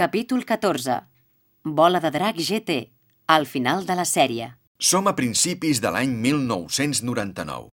Capítol 0.00 0.46
14. 0.46 0.94
Bola 1.62 2.00
de 2.00 2.10
drac 2.10 2.38
GT. 2.40 2.88
Al 3.26 3.44
final 3.44 3.84
de 3.84 3.94
la 3.98 4.06
sèrie. 4.08 4.46
Som 4.80 5.10
a 5.10 5.12
principis 5.12 5.82
de 5.84 5.90
l'any 5.92 6.14
1999. 6.24 7.68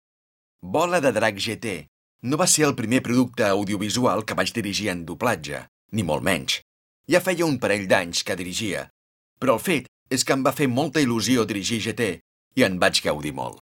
Bola 0.59 0.99
de 0.99 1.13
Drac 1.15 1.39
GT 1.39 1.77
no 2.27 2.41
va 2.41 2.49
ser 2.51 2.67
el 2.67 2.75
primer 2.75 3.01
producte 3.07 3.47
audiovisual 3.47 4.25
que 4.27 4.35
vaig 4.35 4.51
dirigir 4.59 4.91
en 4.91 5.07
doblatge, 5.07 5.63
ni 5.93 6.03
molt 6.03 6.27
menys. 6.27 6.59
Ja 7.07 7.23
feia 7.23 7.47
un 7.47 7.61
parell 7.63 7.87
d'anys 7.87 8.25
que 8.27 8.35
dirigia, 8.43 8.89
però 9.39 9.55
el 9.61 9.63
fet 9.69 9.87
és 10.11 10.27
que 10.27 10.35
em 10.35 10.43
va 10.43 10.57
fer 10.59 10.67
molta 10.67 10.99
il·lusió 10.99 11.47
dirigir 11.47 11.79
GT 11.87 12.13
i 12.59 12.67
en 12.67 12.83
vaig 12.83 13.05
gaudir 13.07 13.37
molt. 13.39 13.63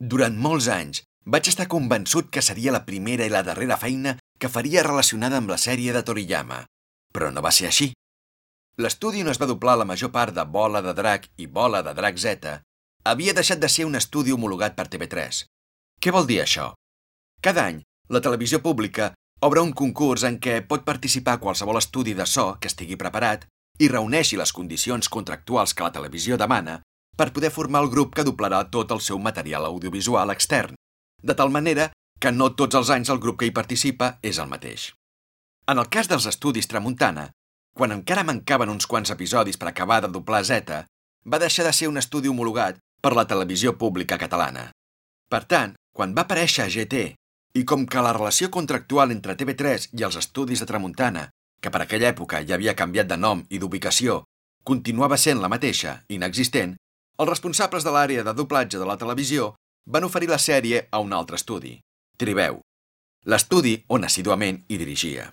Durant 0.00 0.40
molts 0.48 0.72
anys 0.72 1.04
vaig 1.28 1.52
estar 1.52 1.68
convençut 1.68 2.32
que 2.32 2.40
seria 2.40 2.72
la 2.72 2.86
primera 2.88 3.28
i 3.28 3.36
la 3.36 3.44
darrera 3.44 3.76
feina 3.76 4.16
que 4.40 4.48
faria 4.48 4.88
relacionada 4.88 5.36
amb 5.36 5.52
la 5.52 5.60
sèrie 5.60 5.92
de 5.92 6.00
Toriyama, 6.00 6.64
però 7.12 7.30
no 7.30 7.42
va 7.42 7.52
ser 7.52 7.68
així. 7.68 7.90
L'estudi 8.80 9.22
on 9.24 9.30
es 9.32 9.40
va 9.40 9.48
doblar 9.50 9.76
la 9.78 9.84
major 9.84 10.10
part 10.14 10.34
de 10.34 10.44
Bola 10.44 10.80
de 10.82 10.94
Drac 10.96 11.28
i 11.36 11.46
Bola 11.46 11.82
de 11.82 11.94
Drac 11.94 12.18
Z 12.18 12.56
havia 13.04 13.34
deixat 13.36 13.60
de 13.60 13.68
ser 13.68 13.86
un 13.88 13.96
estudi 13.96 14.32
homologat 14.32 14.76
per 14.76 14.86
TV3. 14.88 15.44
Què 16.00 16.12
vol 16.12 16.26
dir 16.28 16.40
això? 16.42 16.70
Cada 17.40 17.64
any, 17.66 17.80
la 18.08 18.20
televisió 18.20 18.60
pública 18.60 19.12
obre 19.40 19.62
un 19.64 19.72
concurs 19.72 20.24
en 20.28 20.38
què 20.40 20.60
pot 20.68 20.84
participar 20.84 21.40
qualsevol 21.40 21.80
estudi 21.80 22.14
de 22.14 22.26
so 22.26 22.54
que 22.60 22.68
estigui 22.68 22.98
preparat 23.00 23.46
i 23.80 23.88
reuneixi 23.88 24.36
les 24.36 24.52
condicions 24.52 25.08
contractuals 25.08 25.72
que 25.74 25.84
la 25.84 25.92
televisió 25.92 26.36
demana 26.36 26.80
per 27.16 27.32
poder 27.32 27.50
formar 27.50 27.82
el 27.84 27.90
grup 27.92 28.14
que 28.14 28.24
doblarà 28.24 28.62
tot 28.70 28.92
el 28.92 29.00
seu 29.00 29.18
material 29.18 29.66
audiovisual 29.68 30.32
extern, 30.32 30.76
de 31.22 31.34
tal 31.34 31.50
manera 31.50 31.90
que 32.20 32.32
no 32.32 32.52
tots 32.52 32.76
els 32.76 32.92
anys 32.92 33.12
el 33.12 33.20
grup 33.20 33.40
que 33.40 33.48
hi 33.48 33.56
participa 33.56 34.18
és 34.22 34.38
el 34.38 34.48
mateix. 34.48 34.90
En 35.70 35.78
el 35.78 35.86
cas 35.86 36.08
dels 36.10 36.24
estudis 36.26 36.66
Tramuntana, 36.66 37.28
quan 37.78 37.92
encara 37.94 38.24
mancaven 38.26 38.72
uns 38.72 38.88
quants 38.90 39.12
episodis 39.14 39.58
per 39.60 39.68
acabar 39.70 40.00
de 40.02 40.08
doblar 40.10 40.42
Z, 40.48 40.80
va 41.30 41.38
deixar 41.38 41.66
de 41.68 41.72
ser 41.76 41.86
un 41.86 42.00
estudi 42.00 42.32
homologat 42.32 42.80
per 43.00 43.12
la 43.14 43.26
televisió 43.30 43.76
pública 43.78 44.18
catalana. 44.18 44.64
Per 45.30 45.42
tant, 45.52 45.76
quan 45.94 46.16
va 46.16 46.26
aparèixer 46.26 46.66
GT, 46.74 47.04
i 47.54 47.64
com 47.64 47.86
que 47.86 48.02
la 48.02 48.16
relació 48.18 48.50
contractual 48.50 49.14
entre 49.14 49.38
TV3 49.38 49.88
i 49.94 50.04
els 50.08 50.18
estudis 50.18 50.58
de 50.58 50.66
Tramuntana, 50.66 51.28
que 51.62 51.70
per 51.70 51.84
aquella 51.84 52.10
època 52.10 52.42
ja 52.42 52.58
havia 52.58 52.74
canviat 52.74 53.06
de 53.06 53.22
nom 53.22 53.46
i 53.48 53.62
d'ubicació, 53.62 54.24
continuava 54.66 55.22
sent 55.22 55.38
la 55.38 55.54
mateixa, 55.54 56.00
inexistent, 56.08 56.76
els 57.20 57.30
responsables 57.30 57.86
de 57.86 57.94
l'àrea 57.94 58.26
de 58.26 58.34
doblatge 58.34 58.78
de 58.80 58.88
la 58.90 58.98
televisió 58.98 59.52
van 59.86 60.04
oferir 60.04 60.34
la 60.34 60.42
sèrie 60.42 60.88
a 60.90 60.98
un 60.98 61.12
altre 61.12 61.38
estudi, 61.38 61.78
Tribeu, 62.16 62.58
l'estudi 63.26 63.84
on 63.86 64.08
assiduament 64.08 64.64
hi 64.66 64.78
dirigia. 64.80 65.30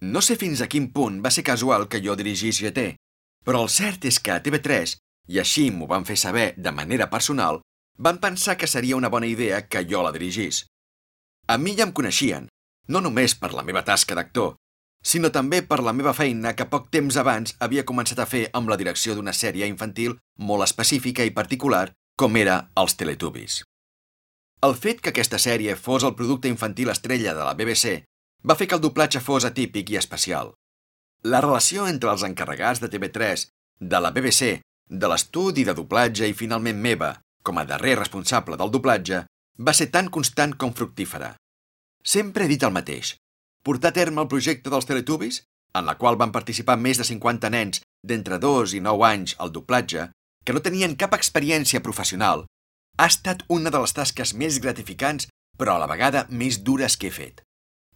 No 0.00 0.20
sé 0.20 0.36
fins 0.36 0.60
a 0.60 0.68
quin 0.68 0.90
punt 0.92 1.22
va 1.24 1.30
ser 1.32 1.42
casual 1.44 1.86
que 1.88 2.02
jo 2.04 2.16
dirigís 2.20 2.60
GT, 2.60 2.96
però 3.44 3.62
el 3.64 3.70
cert 3.72 4.04
és 4.04 4.18
que 4.20 4.34
a 4.34 4.42
TV3 4.44 4.96
i 5.32 5.38
així 5.40 5.70
m'ho 5.72 5.86
van 5.88 6.04
fer 6.04 6.18
saber 6.20 6.52
de 6.56 6.72
manera 6.72 7.08
personal, 7.08 7.62
van 7.96 8.18
pensar 8.20 8.56
que 8.60 8.68
seria 8.68 8.96
una 8.96 9.08
bona 9.08 9.26
idea 9.26 9.62
que 9.68 9.86
jo 9.88 10.02
la 10.02 10.12
dirigís. 10.12 10.66
A 11.48 11.56
mi 11.56 11.72
ja 11.78 11.86
em 11.86 11.94
coneixien, 11.96 12.48
no 12.88 13.00
només 13.00 13.34
per 13.34 13.54
la 13.54 13.64
meva 13.64 13.82
tasca 13.84 14.14
d'actor, 14.14 14.56
sinó 15.02 15.30
també 15.32 15.62
per 15.62 15.78
la 15.80 15.94
meva 15.96 16.12
feina 16.12 16.52
que 16.58 16.66
poc 16.68 16.90
temps 16.90 17.16
abans 17.16 17.54
havia 17.58 17.86
començat 17.88 18.20
a 18.20 18.26
fer 18.26 18.50
amb 18.52 18.68
la 18.68 18.76
direcció 18.76 19.14
d'una 19.14 19.32
sèrie 19.32 19.66
infantil 19.70 20.18
molt 20.36 20.66
específica 20.66 21.24
i 21.24 21.32
particular, 21.32 21.92
com 22.16 22.36
era 22.36 22.68
Els 22.76 22.96
Teletubbies. 23.00 23.62
El 24.66 24.74
fet 24.74 25.00
que 25.00 25.12
aquesta 25.14 25.38
sèrie 25.40 25.76
fos 25.76 26.04
el 26.04 26.14
producte 26.18 26.52
infantil 26.52 26.92
estrella 26.92 27.32
de 27.32 27.44
la 27.44 27.54
BBC 27.54 28.02
va 28.46 28.54
fer 28.54 28.68
que 28.70 28.78
el 28.78 28.84
doblatge 28.84 29.20
fos 29.20 29.44
atípic 29.44 29.90
i 29.90 29.98
especial. 30.00 30.54
La 31.26 31.40
relació 31.42 31.88
entre 31.90 32.12
els 32.12 32.22
encarregats 32.22 32.80
de 32.80 32.90
TV3, 32.92 33.48
de 33.80 34.00
la 34.00 34.12
BBC 34.14 34.60
de 34.88 35.08
l'estudi 35.10 35.64
de 35.66 35.74
doblatge 35.74 36.28
i 36.30 36.36
finalment 36.36 36.78
meva, 36.78 37.16
com 37.42 37.58
a 37.58 37.66
darrer 37.66 37.96
responsable 37.98 38.56
del 38.56 38.70
doblatge, 38.70 39.24
va 39.58 39.74
ser 39.74 39.88
tan 39.90 40.10
constant 40.14 40.54
com 40.54 40.72
fructífera. 40.72 41.34
Sempre 42.02 42.44
he 42.44 42.52
dit 42.52 42.62
el 42.62 42.74
mateix. 42.74 43.16
Portar 43.66 43.90
a 43.90 43.96
terme 43.96 44.22
el 44.22 44.30
projecte 44.30 44.70
dels 44.70 44.86
Teletubbies, 44.86 45.42
en 45.74 45.86
la 45.86 45.96
qual 45.98 46.16
van 46.16 46.32
participar 46.32 46.76
més 46.78 47.00
de 47.00 47.06
50 47.08 47.50
nens 47.50 47.82
d'entre 48.06 48.38
2 48.38 48.76
i 48.78 48.80
9 48.80 49.08
anys 49.08 49.34
al 49.42 49.50
doblatge, 49.52 50.10
que 50.46 50.54
no 50.54 50.62
tenien 50.62 50.94
cap 50.94 51.16
experiència 51.18 51.82
professional, 51.82 52.46
ha 52.96 53.10
estat 53.10 53.42
una 53.48 53.72
de 53.74 53.82
les 53.82 53.92
tasques 53.92 54.32
més 54.34 54.60
gratificants, 54.62 55.26
però 55.58 55.74
a 55.74 55.82
la 55.82 55.90
vegada 55.90 56.26
més 56.30 56.62
dures 56.62 56.96
que 56.96 57.10
he 57.10 57.14
fet. 57.14 57.42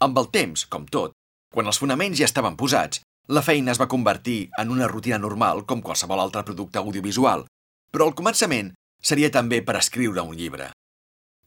Amb 0.01 0.17
el 0.17 0.31
temps, 0.33 0.63
com 0.73 0.87
tot, 0.89 1.13
quan 1.53 1.67
els 1.69 1.79
fonaments 1.81 2.17
ja 2.17 2.25
estaven 2.25 2.55
posats, 2.57 3.03
la 3.29 3.43
feina 3.45 3.75
es 3.75 3.81
va 3.81 3.89
convertir 3.93 4.39
en 4.63 4.71
una 4.73 4.87
rutina 4.89 5.19
normal 5.21 5.67
com 5.69 5.83
qualsevol 5.85 6.23
altre 6.23 6.43
producte 6.47 6.81
audiovisual, 6.81 7.45
però 7.93 8.07
al 8.09 8.15
començament 8.17 8.71
seria 9.11 9.29
també 9.35 9.59
per 9.61 9.77
escriure 9.77 10.25
un 10.25 10.33
llibre. 10.39 10.71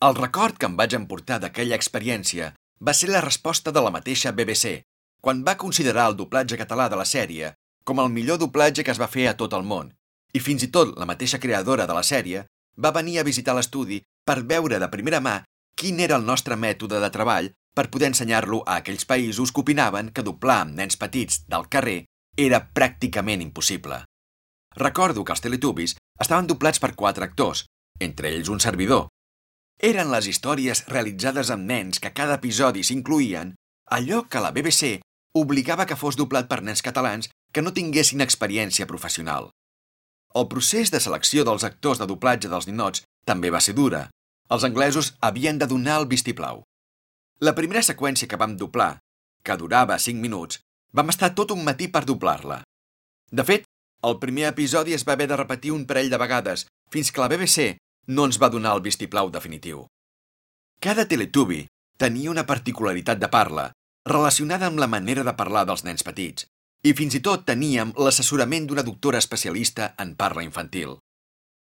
El 0.05 0.13
record 0.19 0.59
que 0.59 0.69
em 0.69 0.75
vaig 0.77 0.93
emportar 0.93 1.39
d'aquella 1.41 1.79
experiència 1.79 2.51
va 2.83 2.93
ser 2.93 3.09
la 3.09 3.23
resposta 3.25 3.73
de 3.73 3.81
la 3.81 3.93
mateixa 3.95 4.35
BBC, 4.37 4.83
quan 5.23 5.41
va 5.47 5.57
considerar 5.57 6.05
el 6.11 6.19
doblatge 6.19 6.59
català 6.61 6.87
de 6.93 6.99
la 6.99 7.09
sèrie 7.09 7.53
com 7.83 7.99
el 8.05 8.13
millor 8.13 8.37
doblatge 8.37 8.85
que 8.85 8.93
es 8.93 9.01
va 9.01 9.09
fer 9.09 9.27
a 9.31 9.35
tot 9.39 9.57
el 9.57 9.65
món, 9.65 9.89
i 10.33 10.39
fins 10.39 10.61
i 10.61 10.69
tot 10.69 10.93
la 10.99 11.09
mateixa 11.09 11.41
creadora 11.41 11.89
de 11.89 11.97
la 11.97 12.05
sèrie 12.05 12.45
va 12.77 12.93
venir 12.93 13.17
a 13.17 13.25
visitar 13.25 13.57
l'estudi 13.57 14.01
per 14.27 14.43
veure 14.53 14.77
de 14.79 14.93
primera 14.93 15.23
mà 15.25 15.39
quin 15.75 15.99
era 16.05 16.21
el 16.21 16.25
nostre 16.29 16.55
mètode 16.55 17.01
de 17.01 17.11
treball 17.17 17.49
per 17.73 17.89
poder 17.89 18.11
ensenyar-lo 18.13 18.61
a 18.65 18.77
aquells 18.81 19.05
països 19.09 19.51
que 19.51 19.63
opinaven 19.63 20.11
que 20.13 20.25
doblar 20.25 20.61
amb 20.63 20.77
nens 20.77 20.97
petits 20.97 21.43
del 21.49 21.67
carrer 21.69 22.03
era 22.37 22.61
pràcticament 22.73 23.41
impossible. 23.41 24.03
Recordo 24.75 25.23
que 25.23 25.33
els 25.33 25.41
Teletubbies 25.41 25.95
estaven 26.19 26.47
doblats 26.49 26.81
per 26.81 26.95
quatre 26.95 27.25
actors, 27.25 27.65
entre 27.99 28.29
ells 28.33 28.49
un 28.49 28.59
servidor. 28.59 29.07
Eren 29.79 30.09
les 30.13 30.27
històries 30.29 30.85
realitzades 30.87 31.49
amb 31.53 31.65
nens 31.69 31.99
que 31.99 32.13
cada 32.13 32.37
episodi 32.41 32.83
s'incluïen 32.83 33.53
allò 33.91 34.23
que 34.29 34.41
la 34.41 34.53
BBC 34.53 34.99
obligava 35.37 35.85
que 35.89 35.97
fos 35.97 36.17
doblat 36.17 36.47
per 36.49 36.61
nens 36.61 36.81
catalans 36.85 37.29
que 37.53 37.61
no 37.61 37.73
tinguessin 37.73 38.21
experiència 38.21 38.89
professional. 38.89 39.49
El 40.33 40.47
procés 40.49 40.89
de 40.89 41.01
selecció 41.01 41.43
dels 41.45 41.65
actors 41.67 42.01
de 42.01 42.07
doblatge 42.09 42.49
dels 42.49 42.65
ninots 42.69 43.03
també 43.25 43.51
va 43.53 43.61
ser 43.61 43.75
dura. 43.77 44.07
Els 44.49 44.65
anglesos 44.65 45.13
havien 45.21 45.59
de 45.61 45.69
donar 45.69 45.99
el 46.01 46.07
vistiplau. 46.09 46.63
La 47.43 47.51
primera 47.57 47.81
seqüència 47.83 48.29
que 48.31 48.37
vam 48.39 48.53
doblar, 48.55 49.01
que 49.43 49.55
durava 49.59 49.97
5 49.99 50.21
minuts, 50.23 50.61
vam 50.95 51.09
estar 51.11 51.33
tot 51.35 51.51
un 51.51 51.63
matí 51.67 51.89
per 51.91 52.05
doblar-la. 52.07 52.61
De 53.39 53.43
fet, 53.43 53.65
el 54.07 54.15
primer 54.21 54.45
episodi 54.49 54.95
es 54.95 55.03
va 55.07 55.17
haver 55.17 55.27
de 55.27 55.39
repetir 55.41 55.73
un 55.75 55.83
parell 55.89 56.11
de 56.13 56.19
vegades, 56.21 56.63
fins 56.93 57.11
que 57.11 57.19
la 57.19 57.27
BBC 57.33 57.73
no 58.15 58.27
ens 58.29 58.39
va 58.39 58.51
donar 58.53 58.75
el 58.77 58.83
vistiplau 58.85 59.31
definitiu. 59.33 59.81
Cada 60.79 61.03
Teletubby 61.09 61.65
tenia 61.99 62.31
una 62.31 62.45
particularitat 62.47 63.19
de 63.19 63.31
parla, 63.33 63.65
relacionada 64.07 64.69
amb 64.71 64.79
la 64.79 64.91
manera 64.95 65.27
de 65.27 65.35
parlar 65.35 65.65
dels 65.67 65.83
nens 65.83 66.07
petits, 66.07 66.47
i 66.83 66.95
fins 66.95 67.19
i 67.19 67.23
tot 67.27 67.43
teníem 67.49 67.91
l'assessorament 67.97 68.69
d'una 68.69 68.87
doctora 68.87 69.19
especialista 69.19 69.93
en 69.99 70.15
parla 70.15 70.47
infantil. 70.47 70.95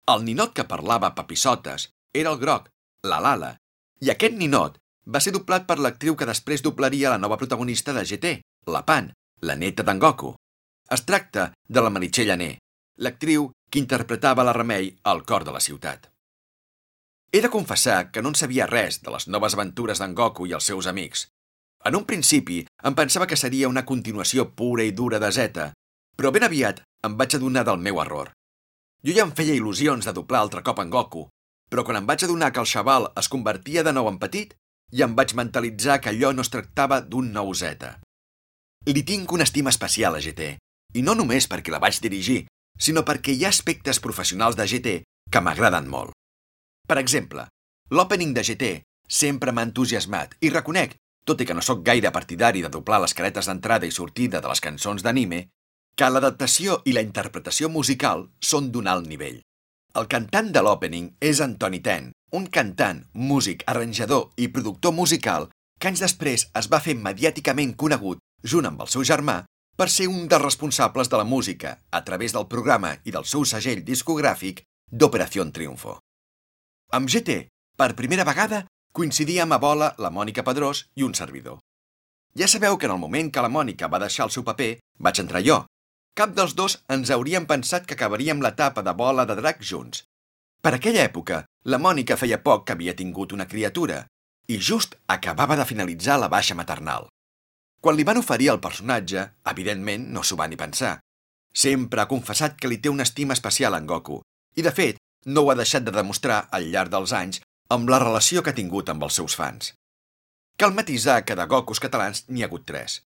El 0.08 0.24
ninot 0.24 0.56
que 0.56 0.68
parlava 0.72 1.16
papissotes 1.20 1.90
era 2.14 2.32
el 2.32 2.40
groc, 2.40 2.72
la 3.04 3.20
Lala, 3.20 3.56
i 4.00 4.12
aquest 4.16 4.40
ninot 4.40 4.80
va 5.06 5.22
ser 5.22 5.34
doblat 5.36 5.68
per 5.70 5.78
l'actriu 5.80 6.16
que 6.16 6.28
després 6.30 6.64
doblaria 6.66 7.14
la 7.14 7.22
nova 7.22 7.38
protagonista 7.38 7.94
de 7.94 8.04
GT, 8.06 8.34
la 8.68 8.82
Pan, 8.86 9.12
la 9.42 9.56
neta 9.56 9.84
d'en 9.84 10.00
Goku. 10.00 10.34
Es 10.92 11.06
tracta 11.06 11.52
de 11.68 11.82
la 11.82 11.92
Meritxell 11.94 12.34
Ané, 12.34 12.58
l'actriu 12.98 13.52
que 13.70 13.80
interpretava 13.80 14.44
la 14.44 14.54
Remei 14.54 14.92
al 15.04 15.24
cor 15.26 15.46
de 15.46 15.54
la 15.54 15.62
ciutat. 15.62 16.10
He 17.32 17.42
de 17.42 17.50
confessar 17.50 18.12
que 18.12 18.22
no 18.22 18.32
en 18.32 18.38
sabia 18.40 18.68
res 18.70 19.02
de 19.04 19.12
les 19.12 19.28
noves 19.28 19.56
aventures 19.58 20.00
d'en 20.00 20.14
Goku 20.16 20.48
i 20.48 20.54
els 20.58 20.70
seus 20.72 20.88
amics. 20.88 21.28
En 21.86 21.98
un 21.98 22.06
principi 22.06 22.64
em 22.90 22.96
pensava 22.98 23.28
que 23.28 23.38
seria 23.38 23.70
una 23.70 23.86
continuació 23.86 24.48
pura 24.56 24.86
i 24.86 24.94
dura 24.96 25.20
de 25.20 25.32
Zeta, 25.32 25.72
però 26.16 26.32
ben 26.32 26.46
aviat 26.48 26.82
em 27.06 27.18
vaig 27.20 27.36
adonar 27.36 27.66
del 27.68 27.82
meu 27.82 28.00
error. 28.02 28.32
Jo 29.06 29.14
ja 29.14 29.26
em 29.28 29.34
feia 29.38 29.54
il·lusions 29.54 30.08
de 30.08 30.14
doblar 30.16 30.42
altre 30.42 30.64
cop 30.66 30.80
en 30.82 30.90
Goku, 30.90 31.28
però 31.70 31.84
quan 31.84 32.00
em 32.00 32.08
vaig 32.08 32.24
adonar 32.24 32.52
que 32.54 32.64
el 32.64 32.70
xaval 32.72 33.12
es 33.20 33.30
convertia 33.30 33.84
de 33.84 33.94
nou 33.94 34.08
en 34.10 34.18
petit, 34.22 34.56
i 34.92 35.02
em 35.02 35.16
vaig 35.16 35.34
mentalitzar 35.34 36.00
que 36.02 36.12
allò 36.12 36.34
no 36.34 36.44
es 36.46 36.52
tractava 36.54 37.02
d'un 37.02 37.34
Z. 37.54 37.96
Li 38.86 39.04
tinc 39.04 39.32
una 39.32 39.44
estima 39.44 39.70
especial 39.70 40.16
a 40.16 40.20
GT, 40.20 40.58
i 40.94 41.02
no 41.02 41.16
només 41.16 41.48
perquè 41.50 41.72
la 41.72 41.80
vaig 41.80 42.00
dirigir, 42.02 42.46
sinó 42.78 43.04
perquè 43.04 43.34
hi 43.34 43.46
ha 43.46 43.50
aspectes 43.50 44.00
professionals 44.00 44.56
de 44.56 44.68
GT 44.68 45.04
que 45.32 45.42
m'agraden 45.42 45.88
molt. 45.88 46.14
Per 46.88 46.98
exemple, 47.02 47.48
l'opening 47.90 48.34
de 48.34 48.44
GT 48.44 48.70
sempre 49.08 49.52
m'ha 49.52 49.66
entusiasmat 49.66 50.36
i 50.42 50.50
reconec, 50.54 50.96
tot 51.26 51.42
i 51.42 51.46
que 51.46 51.56
no 51.58 51.64
sóc 51.66 51.82
gaire 51.84 52.12
partidari 52.14 52.62
de 52.62 52.70
doblar 52.70 53.02
les 53.02 53.14
caretes 53.18 53.50
d'entrada 53.50 53.88
i 53.90 53.92
sortida 53.92 54.42
de 54.42 54.52
les 54.52 54.62
cançons 54.62 55.02
d'anime, 55.02 55.48
que 55.96 56.10
l'adaptació 56.12 56.82
i 56.86 56.94
la 56.94 57.02
interpretació 57.02 57.70
musical 57.72 58.28
són 58.44 58.70
d'un 58.72 58.88
alt 58.92 59.08
nivell. 59.08 59.42
El 59.96 60.10
cantant 60.12 60.52
de 60.52 60.62
l'opening 60.62 61.14
és 61.24 61.40
Antoni 61.42 61.80
Ten, 61.80 62.12
un 62.36 62.48
cantant, 62.52 63.06
músic, 63.14 63.64
arranjador 63.72 64.30
i 64.36 64.50
productor 64.52 64.94
musical 64.94 65.50
que 65.80 65.90
anys 65.92 66.04
després 66.04 66.48
es 66.60 66.70
va 66.72 66.82
fer 66.84 66.96
mediàticament 67.00 67.76
conegut, 67.80 68.20
junt 68.44 68.68
amb 68.68 68.82
el 68.84 68.92
seu 68.92 69.04
germà, 69.08 69.44
per 69.76 69.90
ser 69.92 70.08
un 70.08 70.28
dels 70.32 70.44
responsables 70.44 71.10
de 71.12 71.20
la 71.20 71.28
música 71.28 71.76
a 71.92 72.02
través 72.08 72.34
del 72.36 72.48
programa 72.48 72.96
i 73.04 73.12
del 73.12 73.28
seu 73.28 73.44
segell 73.46 73.84
discogràfic 73.84 74.64
d'Operació 74.92 75.46
Triunfo. 75.52 75.98
Amb 76.96 77.10
GT, 77.12 77.48
per 77.76 77.96
primera 77.96 78.24
vegada, 78.24 78.66
coincidíem 78.96 79.52
a 79.52 79.60
bola 79.60 79.94
la 80.00 80.12
Mònica 80.12 80.44
Pedrós 80.48 80.86
i 80.96 81.04
un 81.04 81.14
servidor. 81.14 81.60
Ja 82.40 82.48
sabeu 82.48 82.78
que 82.78 82.88
en 82.88 82.96
el 82.96 83.00
moment 83.00 83.32
que 83.32 83.44
la 83.44 83.52
Mònica 83.52 83.92
va 83.92 84.00
deixar 84.00 84.28
el 84.28 84.32
seu 84.32 84.44
paper, 84.44 84.78
vaig 85.00 85.20
entrar 85.20 85.44
jo. 85.44 85.66
Cap 86.16 86.32
dels 86.36 86.56
dos 86.56 86.78
ens 86.88 87.12
hauríem 87.12 87.48
pensat 87.48 87.86
que 87.86 87.96
acabaríem 87.96 88.42
l'etapa 88.44 88.84
de 88.84 88.94
bola 88.96 89.26
de 89.28 89.36
drac 89.36 89.60
junts. 89.60 90.06
Per 90.62 90.74
aquella 90.74 91.04
època, 91.06 91.44
la 91.66 91.80
Mònica 91.82 92.18
feia 92.18 92.42
poc 92.42 92.68
que 92.68 92.76
havia 92.76 92.96
tingut 92.96 93.34
una 93.34 93.48
criatura 93.48 94.06
i 94.48 94.58
just 94.62 94.96
acabava 95.08 95.58
de 95.58 95.66
finalitzar 95.66 96.20
la 96.20 96.30
baixa 96.30 96.56
maternal. 96.56 97.08
Quan 97.82 97.98
li 97.98 98.06
van 98.06 98.18
oferir 98.22 98.52
el 98.54 98.62
personatge, 98.62 99.24
evidentment 99.52 100.08
no 100.14 100.24
s'ho 100.24 100.38
va 100.38 100.48
ni 100.48 100.58
pensar. 100.58 101.00
Sempre 101.54 102.02
ha 102.02 102.10
confessat 102.12 102.58
que 102.60 102.70
li 102.70 102.78
té 102.82 102.90
una 102.90 103.06
estima 103.06 103.34
especial 103.34 103.78
en 103.78 103.86
Goku, 103.90 104.20
i 104.56 104.62
de 104.66 104.72
fet, 104.72 105.02
no 105.26 105.42
ho 105.42 105.52
ha 105.52 105.58
deixat 105.58 105.86
de 105.86 105.94
demostrar 105.94 106.46
al 106.52 106.70
llarg 106.72 106.94
dels 106.94 107.14
anys 107.14 107.42
amb 107.76 107.90
la 107.90 108.00
relació 108.02 108.44
que 108.44 108.54
ha 108.54 108.60
tingut 108.60 108.90
amb 108.90 109.06
els 109.08 109.18
seus 109.22 109.36
fans. 109.38 109.74
Cal 110.58 110.74
matisar 110.74 111.24
que 111.26 111.36
de 111.36 111.46
Gokus 111.52 111.82
catalans 111.84 112.24
n'hi 112.30 112.44
ha 112.44 112.50
hagut 112.50 112.66
tres. 112.70 113.02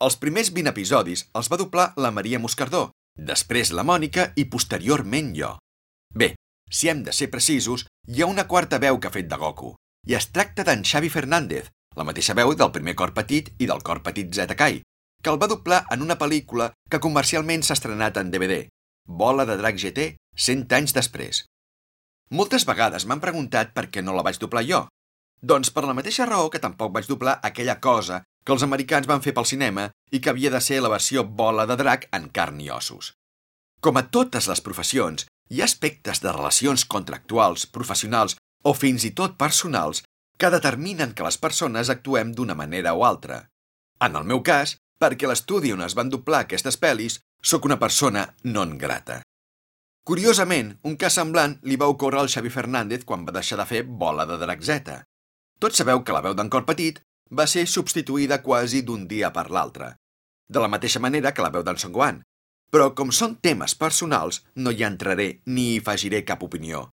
Els 0.00 0.16
primers 0.16 0.50
20 0.54 0.72
episodis 0.72 1.26
els 1.38 1.50
va 1.52 1.58
doblar 1.60 1.92
la 1.96 2.10
Maria 2.14 2.40
Moscardó, 2.42 2.88
després 3.30 3.72
la 3.74 3.84
Mònica 3.84 4.30
i 4.36 4.46
posteriorment 4.50 5.34
jo. 5.36 5.56
Si 6.70 6.88
hem 6.88 7.02
de 7.04 7.12
ser 7.12 7.30
precisos, 7.32 7.86
hi 8.06 8.22
ha 8.22 8.30
una 8.30 8.46
quarta 8.46 8.78
veu 8.78 9.00
que 9.00 9.08
ha 9.08 9.14
fet 9.14 9.28
de 9.28 9.36
Goku, 9.40 9.74
i 10.06 10.14
es 10.18 10.28
tracta 10.32 10.64
d'en 10.64 10.84
Xavi 10.84 11.08
Fernández, 11.12 11.70
la 11.96 12.04
mateixa 12.04 12.36
veu 12.36 12.54
del 12.54 12.72
primer 12.72 12.94
cor 12.94 13.14
petit 13.16 13.50
i 13.58 13.66
del 13.66 13.82
cor 13.82 14.02
petit 14.04 14.32
Zeta 14.34 14.56
Kai, 14.56 14.82
que 15.22 15.30
el 15.32 15.40
va 15.42 15.48
doblar 15.50 15.84
en 15.94 16.04
una 16.04 16.18
pel·lícula 16.20 16.70
que 16.90 17.00
comercialment 17.02 17.64
s'ha 17.64 17.76
estrenat 17.78 18.20
en 18.20 18.30
DVD, 18.30 18.68
Bola 19.08 19.46
de 19.48 19.56
Drac 19.56 19.80
GT, 19.80 20.14
100 20.36 20.74
anys 20.76 20.94
després. 20.94 21.46
Moltes 22.30 22.66
vegades 22.68 23.06
m'han 23.08 23.22
preguntat 23.24 23.72
per 23.72 23.88
què 23.88 24.04
no 24.04 24.12
la 24.14 24.22
vaig 24.26 24.36
doblar 24.38 24.62
jo. 24.68 24.82
Doncs 25.40 25.70
per 25.72 25.86
la 25.86 25.94
mateixa 25.96 26.26
raó 26.28 26.50
que 26.52 26.60
tampoc 26.60 26.92
vaig 26.92 27.08
doblar 27.08 27.38
aquella 27.42 27.78
cosa 27.80 28.20
que 28.44 28.52
els 28.52 28.64
americans 28.66 29.08
van 29.08 29.24
fer 29.24 29.32
pel 29.32 29.48
cinema 29.48 29.88
i 30.12 30.20
que 30.20 30.30
havia 30.30 30.52
de 30.52 30.60
ser 30.60 30.82
la 30.82 30.92
versió 30.92 31.24
bola 31.24 31.64
de 31.66 31.78
drac 31.80 32.04
en 32.12 32.28
carn 32.28 32.60
i 32.60 32.68
ossos. 32.74 33.14
Com 33.80 33.96
a 33.96 34.04
totes 34.12 34.48
les 34.50 34.60
professions, 34.60 35.24
hi 35.48 35.60
ha 35.60 35.68
aspectes 35.68 36.20
de 36.24 36.32
relacions 36.32 36.84
contractuals, 36.84 37.66
professionals 37.66 38.36
o 38.64 38.74
fins 38.74 39.04
i 39.08 39.12
tot 39.16 39.38
personals 39.40 40.02
que 40.38 40.50
determinen 40.54 41.14
que 41.14 41.26
les 41.26 41.38
persones 41.38 41.90
actuem 41.90 42.34
d'una 42.34 42.54
manera 42.54 42.94
o 42.94 43.04
altra. 43.04 43.48
En 44.00 44.14
el 44.16 44.24
meu 44.24 44.42
cas, 44.46 44.76
perquè 45.02 45.30
l'estudi 45.30 45.72
on 45.74 45.82
es 45.82 45.96
van 45.98 46.10
doblar 46.12 46.44
aquestes 46.44 46.78
pel·lis, 46.78 47.18
sóc 47.42 47.66
una 47.66 47.78
persona 47.78 48.28
non 48.44 48.76
grata. 48.78 49.22
Curiosament, 50.08 50.72
un 50.88 50.96
cas 50.96 51.18
semblant 51.18 51.58
li 51.68 51.76
va 51.76 51.90
ocórrer 51.92 52.22
al 52.22 52.30
Xavi 52.32 52.50
Fernández 52.50 53.04
quan 53.04 53.26
va 53.26 53.34
deixar 53.34 53.58
de 53.60 53.66
fer 53.68 53.82
Bola 53.84 54.24
de 54.26 54.38
Draxeta. 54.40 55.02
Tots 55.60 55.82
sabeu 55.82 56.02
que 56.04 56.14
la 56.14 56.22
veu 56.24 56.36
d'en 56.38 56.48
Cor 56.48 56.64
Petit 56.64 57.02
va 57.30 57.46
ser 57.46 57.66
substituïda 57.66 58.40
quasi 58.42 58.82
d'un 58.82 59.06
dia 59.10 59.30
per 59.34 59.50
l'altre, 59.50 59.96
de 60.48 60.62
la 60.62 60.70
mateixa 60.72 61.02
manera 61.02 61.34
que 61.34 61.44
la 61.44 61.52
veu 61.52 61.66
d'en 61.66 61.76
Son 61.76 61.92
Gohan. 61.92 62.22
Però 62.72 62.90
com 62.94 63.12
són 63.14 63.38
temes 63.44 63.74
personals, 63.80 64.42
no 64.54 64.70
hi 64.70 64.84
entraré 64.84 65.28
ni 65.46 65.70
hi 65.72 65.78
afegiré 65.80 66.24
cap 66.28 66.42
opinió. 66.44 66.88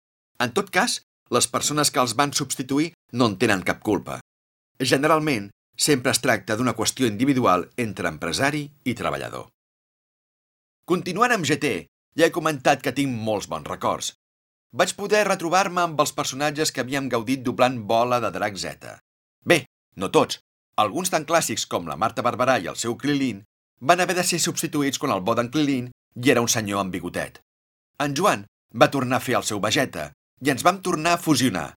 En 0.42 0.52
tot 0.52 0.68
cas, 0.74 1.00
les 1.32 1.48
persones 1.48 1.90
que 1.90 2.00
els 2.02 2.14
van 2.18 2.34
substituir 2.36 2.92
no 3.12 3.30
en 3.30 3.38
tenen 3.40 3.64
cap 3.64 3.80
culpa. 3.80 4.18
Generalment, 4.92 5.48
sempre 5.76 6.12
es 6.12 6.20
tracta 6.20 6.56
d'una 6.56 6.74
qüestió 6.76 7.08
individual 7.08 7.70
entre 7.76 8.10
empresari 8.12 8.66
i 8.84 8.94
treballador. 8.98 9.48
Continuant 10.84 11.32
amb 11.36 11.48
GT, 11.48 11.72
ja 12.18 12.26
he 12.26 12.34
comentat 12.34 12.82
que 12.84 12.92
tinc 12.92 13.14
molts 13.28 13.48
bons 13.48 13.68
records. 13.70 14.12
Vaig 14.72 14.92
poder 14.96 15.22
retrobar-me 15.28 15.84
amb 15.84 16.00
els 16.00 16.12
personatges 16.16 16.72
que 16.72 16.82
havíem 16.84 17.08
gaudit 17.12 17.42
doblant 17.44 17.78
bola 17.88 18.20
de 18.24 18.32
Drac 18.34 18.56
Z. 18.60 18.92
Bé, 19.44 19.64
no 19.96 20.10
tots. 20.12 20.40
Alguns 20.82 21.12
tan 21.12 21.24
clàssics 21.28 21.66
com 21.68 21.88
la 21.88 21.98
Marta 22.00 22.24
Barberà 22.24 22.58
i 22.60 22.68
el 22.72 22.78
seu 22.80 22.96
Krilin 23.00 23.42
van 23.82 24.00
haver 24.00 24.14
de 24.14 24.24
ser 24.24 24.38
substituïts 24.38 25.00
quan 25.02 25.12
el 25.14 25.22
bo 25.26 25.34
d'en 25.34 25.50
Krilin 25.50 25.90
ja 26.14 26.32
era 26.34 26.42
un 26.44 26.50
senyor 26.54 26.80
amb 26.80 26.94
bigotet. 26.94 27.40
En 27.98 28.14
Joan 28.18 28.44
va 28.78 28.90
tornar 28.94 29.18
a 29.18 29.24
fer 29.24 29.34
el 29.38 29.46
seu 29.48 29.60
Vegeta 29.60 30.12
i 30.40 30.50
ens 30.54 30.62
vam 30.66 30.78
tornar 30.86 31.16
a 31.16 31.22
fusionar. 31.22 31.72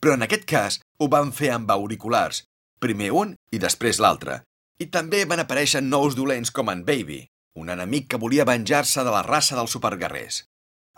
Però 0.00 0.14
en 0.14 0.22
aquest 0.26 0.46
cas 0.48 0.78
ho 0.98 1.08
vam 1.12 1.32
fer 1.36 1.50
amb 1.54 1.70
auriculars, 1.74 2.44
primer 2.78 3.10
un 3.12 3.34
i 3.52 3.58
després 3.58 4.00
l'altre. 4.00 4.40
I 4.80 4.86
també 4.94 5.24
van 5.28 5.42
aparèixer 5.42 5.82
nous 5.84 6.16
dolents 6.16 6.54
com 6.54 6.70
en 6.72 6.84
Baby, 6.86 7.24
un 7.60 7.68
enemic 7.68 8.08
que 8.10 8.20
volia 8.22 8.46
venjar-se 8.48 9.04
de 9.04 9.12
la 9.12 9.24
raça 9.26 9.58
dels 9.58 9.74
superguerrers. 9.76 10.44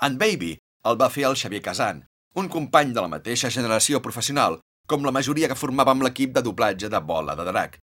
En 0.02 0.19
Baby 0.19 0.56
el 0.87 0.99
va 1.00 1.10
fer 1.10 1.25
el 1.28 1.38
Xavier 1.38 1.62
Casan, 1.64 2.04
un 2.34 2.49
company 2.49 2.93
de 2.93 3.02
la 3.02 3.10
mateixa 3.10 3.50
generació 3.50 4.00
professional 4.04 4.60
com 4.87 5.04
la 5.04 5.14
majoria 5.14 5.49
que 5.49 5.58
formàvem 5.58 6.04
l'equip 6.04 6.32
de 6.37 6.43
doblatge 6.44 6.90
de 6.93 7.00
Bola 7.00 7.34
de 7.38 7.49
Drac. 7.49 7.78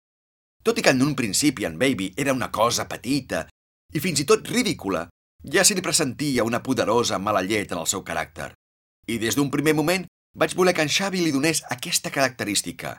Tot 0.62 0.78
i 0.78 0.84
que 0.84 0.92
en 0.94 1.02
un 1.02 1.14
principi 1.16 1.64
en 1.64 1.78
Baby 1.78 2.12
era 2.16 2.34
una 2.34 2.50
cosa 2.50 2.88
petita 2.88 3.46
i 3.94 4.02
fins 4.04 4.20
i 4.20 4.26
tot 4.28 4.46
ridícula, 4.48 5.06
ja 5.44 5.64
se 5.64 5.74
li 5.74 5.84
pressentia 5.84 6.44
una 6.44 6.62
poderosa 6.62 7.18
mala 7.18 7.42
llet 7.42 7.72
en 7.72 7.80
el 7.82 7.86
seu 7.86 8.02
caràcter. 8.04 8.52
I 9.08 9.18
des 9.22 9.38
d'un 9.38 9.50
primer 9.50 9.74
moment 9.74 10.04
vaig 10.34 10.54
voler 10.54 10.74
que 10.74 10.84
en 10.84 10.92
Xavi 10.92 11.22
li 11.22 11.32
donés 11.32 11.62
aquesta 11.70 12.10
característica. 12.10 12.98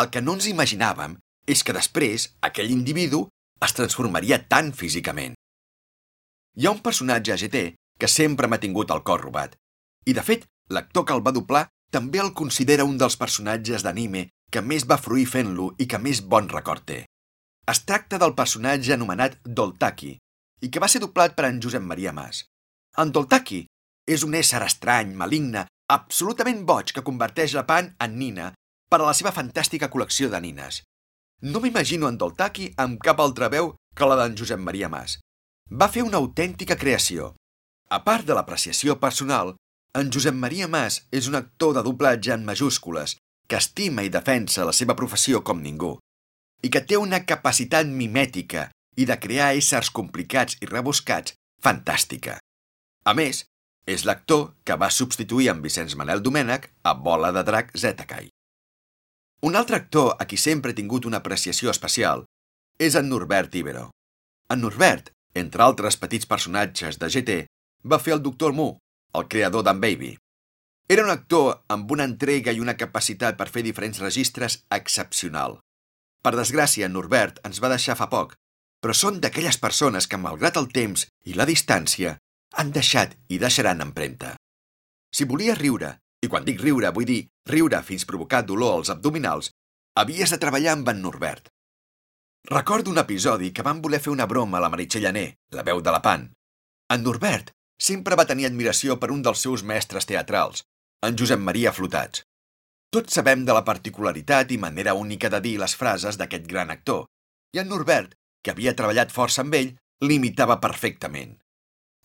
El 0.00 0.10
que 0.10 0.22
no 0.22 0.34
ens 0.38 0.48
imaginàvem 0.50 1.18
és 1.46 1.62
que 1.62 1.74
després 1.76 2.30
aquell 2.40 2.72
individu 2.72 3.26
es 3.64 3.74
transformaria 3.76 4.40
tan 4.48 4.72
físicament. 4.72 5.34
Hi 6.56 6.66
ha 6.66 6.72
un 6.72 6.80
personatge 6.80 7.34
a 7.34 7.38
GT 7.38 7.74
que 7.98 8.10
sempre 8.10 8.48
m'ha 8.48 8.62
tingut 8.62 8.90
el 8.94 9.02
cor 9.02 9.22
robat. 9.22 9.54
I, 10.06 10.12
de 10.14 10.22
fet, 10.22 10.46
l'actor 10.70 11.04
que 11.04 11.14
el 11.16 11.22
va 11.26 11.34
doblar 11.34 11.66
també 11.94 12.20
el 12.22 12.32
considera 12.34 12.86
un 12.88 12.96
dels 12.98 13.16
personatges 13.16 13.84
d'anime 13.84 14.28
que 14.54 14.62
més 14.62 14.86
va 14.86 15.00
fruir 15.02 15.26
fent-lo 15.26 15.72
i 15.82 15.88
que 15.90 15.98
més 15.98 16.22
bon 16.22 16.46
record 16.52 16.84
té. 16.86 17.00
Es 17.72 17.80
tracta 17.88 18.20
del 18.22 18.36
personatge 18.38 18.94
anomenat 18.94 19.38
Doltaki 19.42 20.12
i 20.62 20.70
que 20.70 20.82
va 20.82 20.88
ser 20.92 21.00
doblat 21.02 21.34
per 21.34 21.48
en 21.48 21.58
Josep 21.64 21.82
Maria 21.82 22.12
Mas. 22.14 22.44
En 23.02 23.10
Doltaki 23.10 23.64
és 24.06 24.22
un 24.22 24.36
ésser 24.38 24.60
estrany, 24.62 25.14
maligne, 25.16 25.64
absolutament 25.90 26.62
boig 26.68 26.92
que 26.94 27.04
converteix 27.06 27.56
la 27.56 27.64
Pan 27.66 27.90
en 28.06 28.18
nina 28.20 28.52
per 28.90 29.00
a 29.00 29.08
la 29.08 29.16
seva 29.16 29.32
fantàstica 29.34 29.90
col·lecció 29.90 30.30
de 30.30 30.40
nines. 30.44 30.82
No 31.42 31.60
m'imagino 31.60 32.08
en 32.08 32.20
Doltaki 32.20 32.70
amb 32.84 33.00
cap 33.02 33.20
altra 33.20 33.50
veu 33.52 33.74
que 33.96 34.06
la 34.08 34.20
d'en 34.20 34.36
Josep 34.38 34.60
Maria 34.60 34.88
Mas. 34.92 35.18
Va 35.72 35.90
fer 35.90 36.04
una 36.06 36.20
autèntica 36.22 36.76
creació. 36.76 37.32
A 37.90 38.00
part 38.04 38.28
de 38.28 38.36
l'apreciació 38.36 39.00
personal, 39.00 39.54
en 39.98 40.12
Josep 40.14 40.36
Maria 40.36 40.68
Mas 40.68 41.02
és 41.10 41.28
un 41.30 41.36
actor 41.40 41.74
de 41.74 41.82
doblatge 41.86 42.32
en 42.36 42.46
majúscules 42.46 43.16
que 43.48 43.60
estima 43.60 44.04
i 44.04 44.12
defensa 44.12 44.64
la 44.64 44.72
seva 44.72 44.96
professió 44.98 45.42
com 45.44 45.62
ningú 45.62 45.94
i 46.64 46.70
que 46.72 46.80
té 46.80 46.96
una 46.96 47.20
capacitat 47.28 47.86
mimètica 47.86 48.70
i 48.96 49.04
de 49.04 49.16
crear 49.20 49.52
éssers 49.58 49.90
complicats 49.92 50.56
i 50.64 50.68
rebuscats 50.70 51.34
fantàstica. 51.64 52.38
A 53.04 53.12
més, 53.12 53.44
és 53.84 54.04
l'actor 54.08 54.54
que 54.64 54.76
va 54.80 54.88
substituir 54.88 55.50
en 55.52 55.60
Vicenç 55.64 55.96
Manel 56.00 56.22
Domènech 56.24 56.70
a 56.82 56.94
Bola 56.94 57.32
de 57.36 57.42
Drac 57.44 57.74
Zetakai. 57.76 58.30
Un 59.44 59.58
altre 59.60 59.76
actor 59.76 60.14
a 60.18 60.24
qui 60.24 60.38
sempre 60.40 60.72
he 60.72 60.78
tingut 60.78 61.04
una 61.04 61.20
apreciació 61.20 61.68
especial 61.68 62.24
és 62.80 62.96
en 62.96 63.10
Norbert 63.10 63.54
Ibero. 63.60 63.90
En 64.48 64.64
Norbert, 64.64 65.10
entre 65.36 65.62
altres 65.66 65.98
petits 66.00 66.24
personatges 66.30 66.96
de 67.02 67.10
GT, 67.12 67.36
va 67.84 68.00
fer 68.00 68.14
el 68.16 68.22
Doctor 68.24 68.54
Mu, 68.56 68.70
el 69.12 69.28
creador 69.28 69.66
d'en 69.66 69.80
Baby. 69.84 70.14
Era 70.86 71.02
un 71.02 71.08
actor 71.08 71.62
amb 71.72 71.90
una 71.94 72.04
entrega 72.04 72.52
i 72.52 72.60
una 72.60 72.76
capacitat 72.76 73.38
per 73.38 73.48
fer 73.48 73.62
diferents 73.64 74.02
registres 74.02 74.58
excepcional. 74.76 75.56
Per 76.20 76.32
desgràcia, 76.36 76.90
Norbert 76.92 77.40
ens 77.48 77.60
va 77.64 77.70
deixar 77.72 77.96
fa 77.96 78.10
poc, 78.12 78.34
però 78.84 78.92
són 78.92 79.16
d'aquelles 79.20 79.56
persones 79.56 80.04
que, 80.04 80.20
malgrat 80.20 80.58
el 80.60 80.68
temps 80.76 81.06
i 81.24 81.36
la 81.38 81.46
distància, 81.48 82.18
han 82.60 82.72
deixat 82.74 83.16
i 83.32 83.38
deixaran 83.40 83.80
empremta. 83.80 84.34
Si 85.08 85.24
volies 85.24 85.56
riure, 85.56 85.94
i 86.20 86.28
quan 86.28 86.44
dic 86.44 86.60
riure 86.60 86.92
vull 86.92 87.08
dir 87.08 87.22
riure 87.48 87.80
fins 87.82 88.04
provocar 88.04 88.42
dolor 88.44 88.76
als 88.76 88.92
abdominals, 88.92 89.50
havies 89.96 90.36
de 90.36 90.40
treballar 90.42 90.76
amb 90.76 90.92
en 90.92 91.00
Norbert. 91.00 91.48
Recordo 92.50 92.92
un 92.92 93.00
episodi 93.00 93.54
que 93.56 93.64
van 93.64 93.80
voler 93.80 94.02
fer 94.04 94.12
una 94.12 94.28
broma 94.28 94.60
a 94.60 94.66
la 94.66 94.68
Meritxell 94.68 95.08
Ané, 95.08 95.26
la 95.56 95.64
veu 95.64 95.80
de 95.80 95.96
la 95.96 96.02
Pan. 96.04 96.28
En 96.92 97.02
Norbert 97.08 97.54
sempre 97.80 98.20
va 98.20 98.28
tenir 98.28 98.44
admiració 98.44 99.00
per 99.00 99.10
un 99.16 99.24
dels 99.24 99.40
seus 99.40 99.64
mestres 99.64 100.04
teatrals, 100.04 100.60
en 101.04 101.16
Josep 101.18 101.40
Maria 101.40 101.72
Flotats. 101.72 102.22
Tots 102.94 103.16
sabem 103.18 103.42
de 103.44 103.52
la 103.52 103.64
particularitat 103.66 104.52
i 104.54 104.58
manera 104.58 104.94
única 104.94 105.28
de 105.28 105.40
dir 105.44 105.56
les 105.60 105.74
frases 105.76 106.16
d'aquest 106.16 106.46
gran 106.48 106.70
actor, 106.70 107.04
i 107.52 107.60
en 107.60 107.68
Norbert, 107.68 108.14
que 108.42 108.52
havia 108.54 108.74
treballat 108.78 109.12
força 109.12 109.42
amb 109.42 109.56
ell, 109.58 109.74
l'imitava 110.00 110.60
perfectament. 110.62 111.34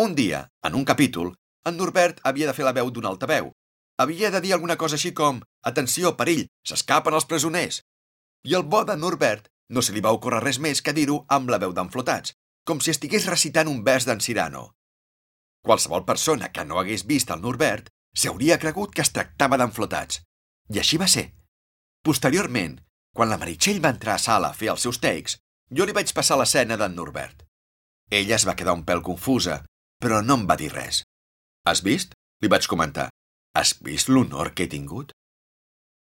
Un 0.03 0.15
dia, 0.15 0.47
en 0.63 0.75
un 0.75 0.85
capítol, 0.87 1.33
en 1.67 1.77
Norbert 1.77 2.19
havia 2.23 2.49
de 2.49 2.55
fer 2.57 2.65
la 2.67 2.73
veu 2.75 2.89
d'un 2.91 3.07
altaveu. 3.07 3.51
Havia 3.99 4.31
de 4.31 4.41
dir 4.41 4.53
alguna 4.55 4.77
cosa 4.79 4.95
així 4.95 5.11
com 5.13 5.39
«Atenció, 5.71 6.15
perill, 6.19 6.47
s'escapen 6.67 7.15
els 7.15 7.27
presoners!» 7.27 7.81
I 8.47 8.55
el 8.55 8.63
bo 8.63 8.85
de 8.87 8.95
Norbert 8.97 9.49
No 9.69 9.83
se 9.85 9.93
li 9.93 10.01
va 10.01 10.09
ocórrer 10.15 10.39
res 10.41 10.57
més 10.57 10.79
que 10.81 10.95
dir-ho 10.97 11.19
amb 11.29 11.51
la 11.53 11.59
veu 11.61 11.75
d'enflotats, 11.77 12.31
com 12.65 12.79
si 12.81 12.89
estigués 12.89 13.27
recitant 13.29 13.67
un 13.69 13.83
vers 13.85 14.07
d'en 14.07 14.17
Cirano. 14.17 14.63
Qualsevol 15.61 16.07
persona 16.07 16.49
que 16.49 16.63
no 16.65 16.79
hagués 16.79 17.03
vist 17.05 17.29
el 17.29 17.43
Norbert 17.43 17.91
s'hauria 18.15 18.59
cregut 18.61 18.93
que 18.95 19.03
es 19.05 19.11
tractava 19.15 19.57
d'enflotats. 19.57 20.21
I 20.73 20.81
així 20.81 20.99
va 21.01 21.07
ser. 21.07 21.29
Posteriorment, 22.05 22.79
quan 23.15 23.29
la 23.29 23.37
Meritxell 23.41 23.81
va 23.83 23.93
entrar 23.95 24.15
a 24.15 24.23
sala 24.23 24.51
a 24.51 24.57
fer 24.57 24.71
els 24.73 24.85
seus 24.85 24.99
takes, 25.03 25.37
jo 25.69 25.85
li 25.85 25.95
vaig 25.95 26.13
passar 26.15 26.37
l'escena 26.39 26.77
d'en 26.77 26.95
Norbert. 26.95 27.45
Ella 28.09 28.37
es 28.37 28.45
va 28.47 28.55
quedar 28.57 28.73
un 28.77 28.85
pèl 28.85 29.03
confusa, 29.05 29.61
però 30.01 30.21
no 30.25 30.39
em 30.39 30.45
va 30.49 30.57
dir 30.57 30.71
res. 30.73 31.03
Has 31.65 31.83
vist? 31.85 32.15
Li 32.41 32.49
vaig 32.49 32.65
comentar. 32.71 33.09
Has 33.53 33.75
vist 33.85 34.09
l'honor 34.09 34.53
que 34.55 34.65
he 34.65 34.71
tingut? 34.71 35.11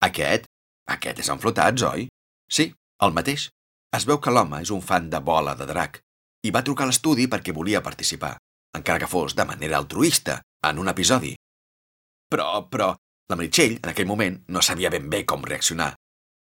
Aquest? 0.04 0.50
Aquest 0.96 1.22
és 1.24 1.30
enflotats, 1.32 1.84
oi? 1.88 2.08
Sí, 2.52 2.72
el 3.06 3.14
mateix. 3.16 3.48
Es 3.96 4.08
veu 4.10 4.20
que 4.20 4.34
l'home 4.34 4.60
és 4.66 4.72
un 4.74 4.82
fan 4.82 5.10
de 5.14 5.22
bola 5.22 5.54
de 5.56 5.68
drac 5.70 6.02
i 6.44 6.52
va 6.52 6.64
trucar 6.68 6.88
a 6.88 6.90
l'estudi 6.90 7.30
perquè 7.32 7.54
volia 7.56 7.84
participar, 7.84 8.34
encara 8.76 9.00
que 9.00 9.08
fos 9.08 9.36
de 9.38 9.46
manera 9.48 9.78
altruista, 9.80 10.42
en 10.68 10.80
un 10.82 10.92
episodi. 10.92 11.34
Però, 12.34 12.66
però, 12.66 12.88
la 13.30 13.36
Meritxell, 13.38 13.76
en 13.78 13.92
aquell 13.92 14.10
moment, 14.10 14.40
no 14.50 14.62
sabia 14.66 14.90
ben 14.90 15.06
bé 15.10 15.20
com 15.30 15.44
reaccionar. 15.46 15.92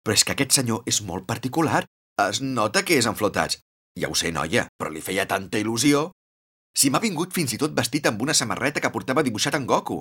Però 0.01 0.15
és 0.17 0.23
que 0.25 0.33
aquest 0.33 0.57
senyor 0.57 0.87
és 0.89 1.03
molt 1.05 1.27
particular. 1.29 1.83
Es 2.25 2.41
nota 2.41 2.81
que 2.89 2.97
és 2.97 3.09
enflotats. 3.11 3.59
Ja 4.01 4.09
ho 4.09 4.17
sé, 4.17 4.31
noia, 4.33 4.65
però 4.81 4.89
li 4.91 5.03
feia 5.05 5.27
tanta 5.29 5.61
il·lusió. 5.61 6.07
Si 6.75 6.89
m'ha 6.89 7.03
vingut 7.05 7.35
fins 7.37 7.53
i 7.53 7.59
tot 7.61 7.75
vestit 7.77 8.09
amb 8.09 8.23
una 8.25 8.35
samarreta 8.35 8.81
que 8.81 8.91
portava 8.95 9.23
dibuixat 9.27 9.59
en 9.59 9.67
Goku. 9.69 9.99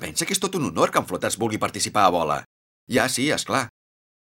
Pensa 0.00 0.24
que 0.24 0.36
és 0.36 0.42
tot 0.42 0.54
un 0.54 0.68
honor 0.68 0.92
que 0.94 1.02
en 1.02 1.08
Flotats 1.08 1.38
vulgui 1.40 1.58
participar 1.58 2.04
a 2.06 2.12
bola. 2.14 2.36
Ja, 2.90 3.08
sí, 3.10 3.26
és 3.34 3.46
clar. 3.48 3.66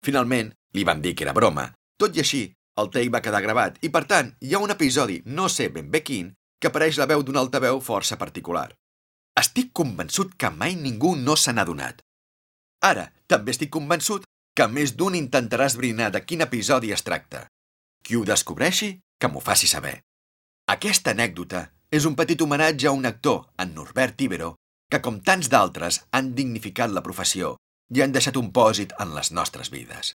Finalment, 0.04 0.52
li 0.76 0.84
van 0.84 1.00
dir 1.00 1.14
que 1.16 1.24
era 1.24 1.36
broma. 1.36 1.70
Tot 1.96 2.16
i 2.16 2.22
així, 2.24 2.42
el 2.78 2.92
take 2.92 3.14
va 3.14 3.22
quedar 3.24 3.40
gravat 3.44 3.80
i, 3.80 3.88
per 3.88 4.04
tant, 4.12 4.34
hi 4.44 4.52
ha 4.52 4.60
un 4.60 4.76
episodi, 4.76 5.22
no 5.24 5.48
sé 5.48 5.70
ben 5.72 5.88
bé 5.90 6.04
quin, 6.04 6.34
que 6.60 6.68
apareix 6.68 7.00
la 7.00 7.08
veu 7.08 7.24
d'un 7.24 7.40
altaveu 7.40 7.80
força 7.80 8.20
particular. 8.20 8.68
Estic 9.38 9.68
convençut 9.70 10.32
que 10.34 10.50
mai 10.50 10.74
ningú 10.74 11.12
no 11.16 11.36
se 11.38 11.52
n'ha 11.54 11.64
donat. 11.68 12.00
Ara, 12.82 13.04
també 13.30 13.52
estic 13.54 13.70
convençut 13.70 14.24
que 14.58 14.66
més 14.66 14.96
d'un 14.98 15.14
intentarà 15.14 15.68
esbrinar 15.70 16.08
de 16.14 16.24
quin 16.26 16.42
episodi 16.42 16.90
es 16.94 17.04
tracta. 17.06 17.44
Qui 18.02 18.16
ho 18.18 18.24
descobreixi, 18.26 18.96
que 19.20 19.28
m'ho 19.30 19.42
faci 19.48 19.70
saber. 19.70 20.00
Aquesta 20.74 21.14
anècdota 21.14 21.68
és 21.94 22.06
un 22.08 22.16
petit 22.18 22.40
homenatge 22.42 22.88
a 22.88 22.94
un 22.96 23.06
actor, 23.06 23.44
en 23.62 23.74
Norbert 23.76 24.20
Ibero, 24.26 24.56
que 24.90 25.00
com 25.04 25.20
tants 25.22 25.50
d'altres 25.52 26.00
han 26.10 26.32
dignificat 26.34 26.90
la 26.90 27.04
professió 27.06 27.54
i 27.94 28.02
han 28.02 28.12
deixat 28.12 28.36
un 28.40 28.50
pòsit 28.52 28.94
en 29.00 29.14
les 29.14 29.30
nostres 29.32 29.70
vides. 29.70 30.12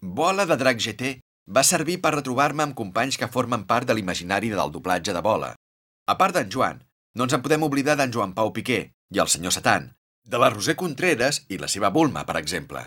Bola 0.00 0.44
de 0.46 0.58
Drac 0.60 0.78
GT 0.84 1.14
va 1.56 1.64
servir 1.64 1.98
per 2.02 2.12
retrobar-me 2.14 2.66
amb 2.66 2.76
companys 2.76 3.16
que 3.16 3.30
formen 3.32 3.64
part 3.70 3.88
de 3.88 3.96
l'imaginari 3.96 4.52
del 4.52 4.74
doblatge 4.76 5.16
de 5.16 5.24
Bola. 5.24 5.54
A 6.06 6.14
part 6.20 6.36
d'en 6.36 6.52
Joan, 6.52 6.84
no 7.14 7.26
ens 7.26 7.36
en 7.36 7.44
podem 7.44 7.64
oblidar 7.66 7.96
d'en 7.98 8.12
Joan 8.14 8.34
Pau 8.36 8.52
Piqué 8.52 8.80
i 9.14 9.22
el 9.22 9.30
senyor 9.32 9.54
Satan, 9.54 9.92
de 10.24 10.40
la 10.40 10.50
Roser 10.52 10.76
Contreras 10.76 11.42
i 11.48 11.58
la 11.58 11.70
seva 11.72 11.90
Bulma, 11.94 12.24
per 12.28 12.36
exemple. 12.40 12.84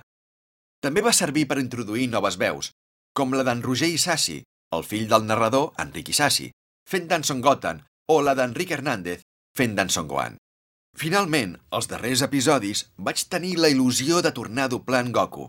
També 0.81 1.01
va 1.05 1.13
servir 1.13 1.47
per 1.49 1.59
introduir 1.61 2.07
noves 2.09 2.37
veus, 2.41 2.71
com 3.13 3.33
la 3.33 3.45
d'en 3.47 3.61
Roger 3.65 3.89
Isassi, 3.91 4.41
el 4.75 4.85
fill 4.87 5.07
del 5.09 5.25
narrador 5.27 5.71
Enric 5.83 6.13
Isassi, 6.13 6.51
fent 6.87 7.09
d'en 7.09 7.25
Son 7.27 7.41
Goten, 7.41 7.81
o 8.11 8.21
la 8.21 8.35
d'Enric 8.35 8.71
Hernández, 8.75 9.25
fent 9.57 9.75
d'en 9.75 9.89
Son 9.89 10.07
Gohan. 10.07 10.37
Finalment, 10.97 11.55
als 11.71 11.87
darrers 11.87 12.23
episodis, 12.25 12.85
vaig 12.97 13.23
tenir 13.31 13.55
la 13.57 13.69
il·lusió 13.71 14.19
de 14.21 14.33
tornar 14.35 14.67
a 14.67 14.71
doblar 14.73 15.05
en 15.05 15.11
Goku. 15.15 15.47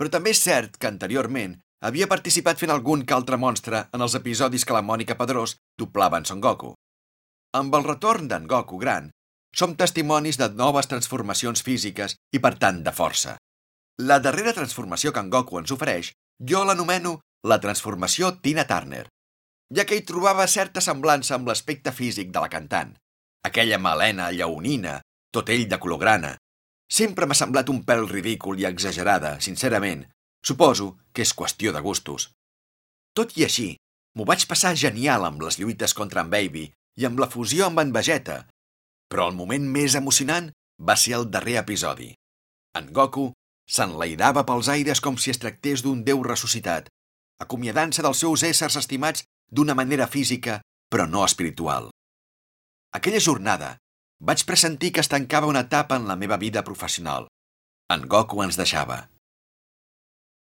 Però 0.00 0.12
també 0.12 0.32
és 0.32 0.40
cert 0.40 0.78
que 0.80 0.88
anteriorment 0.88 1.58
havia 1.84 2.08
participat 2.08 2.60
fent 2.60 2.72
algun 2.72 3.04
que 3.04 3.16
altre 3.16 3.36
monstre 3.36 3.82
en 3.92 4.04
els 4.06 4.16
episodis 4.16 4.64
que 4.64 4.76
la 4.76 4.84
Mònica 4.84 5.16
Pedrós 5.20 5.56
doblava 5.78 6.20
en 6.20 6.28
Son 6.28 6.40
Goku. 6.40 6.72
Amb 7.58 7.74
el 7.74 7.82
retorn 7.82 8.28
d'en 8.30 8.44
Goku 8.46 8.76
gran, 8.78 9.08
som 9.50 9.72
testimonis 9.74 10.36
de 10.38 10.46
noves 10.54 10.86
transformacions 10.86 11.64
físiques 11.66 12.14
i, 12.30 12.38
per 12.38 12.52
tant, 12.62 12.78
de 12.86 12.92
força. 12.94 13.34
La 13.98 14.20
darrera 14.22 14.52
transformació 14.54 15.10
que 15.10 15.18
en 15.24 15.32
Goku 15.34 15.58
ens 15.58 15.72
ofereix, 15.74 16.12
jo 16.52 16.62
l'anomeno 16.62 17.16
la 17.50 17.58
transformació 17.58 18.30
Tina 18.38 18.68
Turner, 18.70 19.08
ja 19.74 19.82
que 19.82 19.98
hi 19.98 20.06
trobava 20.06 20.46
certa 20.46 20.78
semblança 20.84 21.34
amb 21.34 21.50
l'aspecte 21.50 21.90
físic 21.90 22.30
de 22.30 22.44
la 22.44 22.52
cantant. 22.54 22.94
Aquella 23.42 23.82
melena 23.82 24.30
lleonina, 24.30 25.00
tot 25.34 25.50
ell 25.50 25.66
de 25.66 25.82
color 25.82 25.98
grana. 25.98 26.36
Sempre 26.86 27.26
m'ha 27.26 27.38
semblat 27.38 27.68
un 27.70 27.82
pèl 27.82 28.06
ridícul 28.06 28.62
i 28.62 28.66
exagerada, 28.70 29.40
sincerament. 29.42 30.06
Suposo 30.46 30.92
que 31.12 31.26
és 31.26 31.34
qüestió 31.34 31.74
de 31.74 31.82
gustos. 31.82 32.30
Tot 33.10 33.34
i 33.34 33.42
així, 33.44 33.72
m'ho 34.14 34.26
vaig 34.26 34.46
passar 34.46 34.78
genial 34.78 35.26
amb 35.26 35.42
les 35.42 35.58
lluites 35.58 35.98
contra 35.98 36.22
en 36.22 36.30
Baby 36.30 36.70
i 37.00 37.06
amb 37.08 37.20
la 37.22 37.28
fusió 37.32 37.66
amb 37.66 37.80
en 37.80 37.92
Vegeta. 37.96 38.42
Però 39.10 39.30
el 39.30 39.36
moment 39.36 39.66
més 39.74 39.96
emocionant 39.96 40.50
va 40.88 40.96
ser 41.00 41.16
el 41.18 41.28
darrer 41.32 41.56
episodi. 41.62 42.10
En 42.76 42.90
Goku 42.96 43.30
s'enlairava 43.70 44.44
pels 44.48 44.68
aires 44.68 45.00
com 45.04 45.16
si 45.16 45.32
es 45.32 45.40
tractés 45.40 45.84
d'un 45.84 46.02
déu 46.04 46.22
ressuscitat, 46.26 46.90
acomiadant-se 47.42 48.04
dels 48.04 48.20
seus 48.24 48.44
éssers 48.46 48.76
estimats 48.82 49.24
d'una 49.50 49.76
manera 49.78 50.06
física, 50.06 50.60
però 50.92 51.06
no 51.08 51.24
espiritual. 51.24 51.88
Aquella 52.92 53.22
jornada 53.22 53.76
vaig 54.20 54.44
pressentir 54.46 54.92
que 54.92 55.00
es 55.00 55.08
tancava 55.08 55.48
una 55.48 55.64
etapa 55.66 55.96
en 55.96 56.06
la 56.10 56.18
meva 56.20 56.36
vida 56.36 56.62
professional. 56.66 57.28
En 57.90 58.04
Goku 58.06 58.44
ens 58.44 58.58
deixava. 58.60 59.06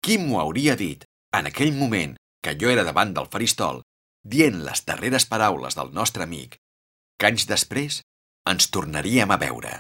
Qui 0.02 0.18
m'ho 0.18 0.40
hauria 0.42 0.76
dit, 0.76 1.06
en 1.38 1.48
aquell 1.48 1.76
moment 1.78 2.18
que 2.42 2.56
jo 2.58 2.72
era 2.74 2.84
davant 2.88 3.14
del 3.14 3.30
faristol, 3.32 3.84
dient 4.24 4.62
les 4.66 4.86
darreres 4.86 5.26
paraules 5.26 5.78
del 5.78 5.94
nostre 5.94 6.24
amic, 6.24 6.58
que 7.18 7.30
anys 7.30 7.48
després 7.50 8.02
ens 8.50 8.70
tornaríem 8.74 9.32
a 9.32 9.38
veure. 9.42 9.80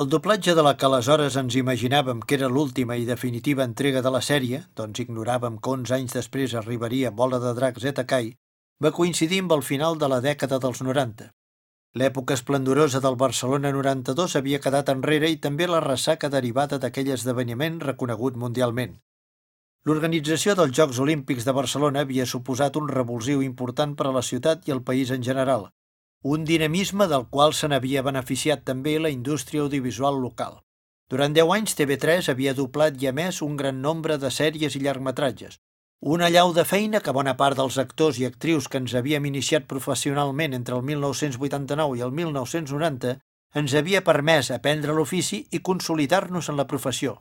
El 0.00 0.08
doblatge 0.08 0.54
de 0.56 0.62
la 0.64 0.76
que 0.80 0.86
aleshores 0.88 1.34
ens 1.36 1.56
imaginàvem 1.60 2.20
que 2.24 2.36
era 2.38 2.48
l'última 2.48 2.96
i 2.96 3.04
definitiva 3.08 3.66
entrega 3.68 4.00
de 4.00 4.12
la 4.14 4.22
sèrie, 4.24 4.62
doncs 4.76 5.02
ignoràvem 5.04 5.58
que 5.60 5.74
11 5.74 5.96
anys 5.96 6.16
després 6.16 6.54
arribaria 6.56 7.10
Bola 7.10 7.40
de 7.42 7.52
Drac 7.58 7.80
Zeta 7.82 8.06
Kai, 8.08 8.30
va 8.80 8.94
coincidir 8.96 9.42
amb 9.44 9.52
el 9.58 9.66
final 9.66 9.98
de 10.00 10.08
la 10.08 10.22
dècada 10.24 10.58
dels 10.62 10.80
90. 10.80 11.28
L'època 12.00 12.36
esplendorosa 12.38 13.00
del 13.04 13.18
Barcelona 13.20 13.74
92 13.76 14.36
havia 14.40 14.62
quedat 14.64 14.88
enrere 14.92 15.28
i 15.28 15.36
també 15.46 15.66
la 15.68 15.82
ressaca 15.84 16.30
derivada 16.32 16.78
d'aquell 16.78 17.12
esdeveniment 17.16 17.80
reconegut 17.84 18.40
mundialment. 18.40 18.96
L'organització 19.88 20.52
dels 20.58 20.74
Jocs 20.76 20.98
Olímpics 21.00 21.46
de 21.48 21.52
Barcelona 21.56 22.02
havia 22.04 22.26
suposat 22.28 22.74
un 22.76 22.88
revulsiu 22.88 23.40
important 23.40 23.94
per 23.96 24.10
a 24.10 24.10
la 24.12 24.20
ciutat 24.20 24.66
i 24.68 24.74
el 24.74 24.82
país 24.84 25.08
en 25.14 25.22
general, 25.24 25.70
un 26.34 26.44
dinamisme 26.44 27.06
del 27.08 27.24
qual 27.30 27.54
se 27.56 27.70
n'havia 27.72 28.02
beneficiat 28.04 28.66
també 28.66 28.98
la 29.00 29.12
indústria 29.14 29.62
audiovisual 29.62 30.20
local. 30.20 30.58
Durant 31.08 31.32
10 31.32 31.54
anys 31.56 31.78
TV3 31.78 32.28
havia 32.28 32.52
doblat 32.58 33.00
i 33.00 33.08
emès 33.08 33.40
un 33.46 33.56
gran 33.56 33.80
nombre 33.80 34.18
de 34.20 34.28
sèries 34.28 34.76
i 34.76 34.84
llargmetratges, 34.84 35.56
una 36.00 36.28
llau 36.28 36.52
de 36.52 36.66
feina 36.68 37.00
que 37.00 37.16
bona 37.16 37.38
part 37.40 37.56
dels 37.56 37.80
actors 37.80 38.20
i 38.20 38.28
actrius 38.28 38.68
que 38.68 38.84
ens 38.84 38.92
havíem 38.94 39.32
iniciat 39.32 39.64
professionalment 39.64 40.60
entre 40.60 40.76
el 40.76 40.84
1989 40.92 41.96
i 41.96 42.04
el 42.04 42.12
1990 42.20 43.16
ens 43.64 43.80
havia 43.80 44.04
permès 44.04 44.52
aprendre 44.52 44.92
l'ofici 44.92 45.46
i 45.50 45.64
consolidar-nos 45.64 46.52
en 46.52 46.60
la 46.60 46.68
professió. 46.68 47.16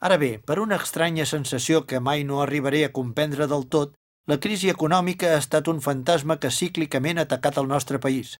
Ara 0.00 0.16
bé, 0.18 0.38
per 0.38 0.58
una 0.60 0.76
estranya 0.76 1.26
sensació 1.26 1.84
que 1.86 2.00
mai 2.00 2.24
no 2.24 2.40
arribaré 2.42 2.84
a 2.84 2.92
comprendre 2.92 3.46
del 3.46 3.68
tot, 3.68 3.94
la 4.26 4.38
crisi 4.40 4.70
econòmica 4.72 5.34
ha 5.34 5.40
estat 5.42 5.68
un 5.68 5.80
fantasma 5.84 6.38
que 6.40 6.50
cíclicament 6.50 7.18
ha 7.18 7.24
atacat 7.28 7.58
el 7.60 7.68
nostre 7.68 7.98
país. 8.00 8.36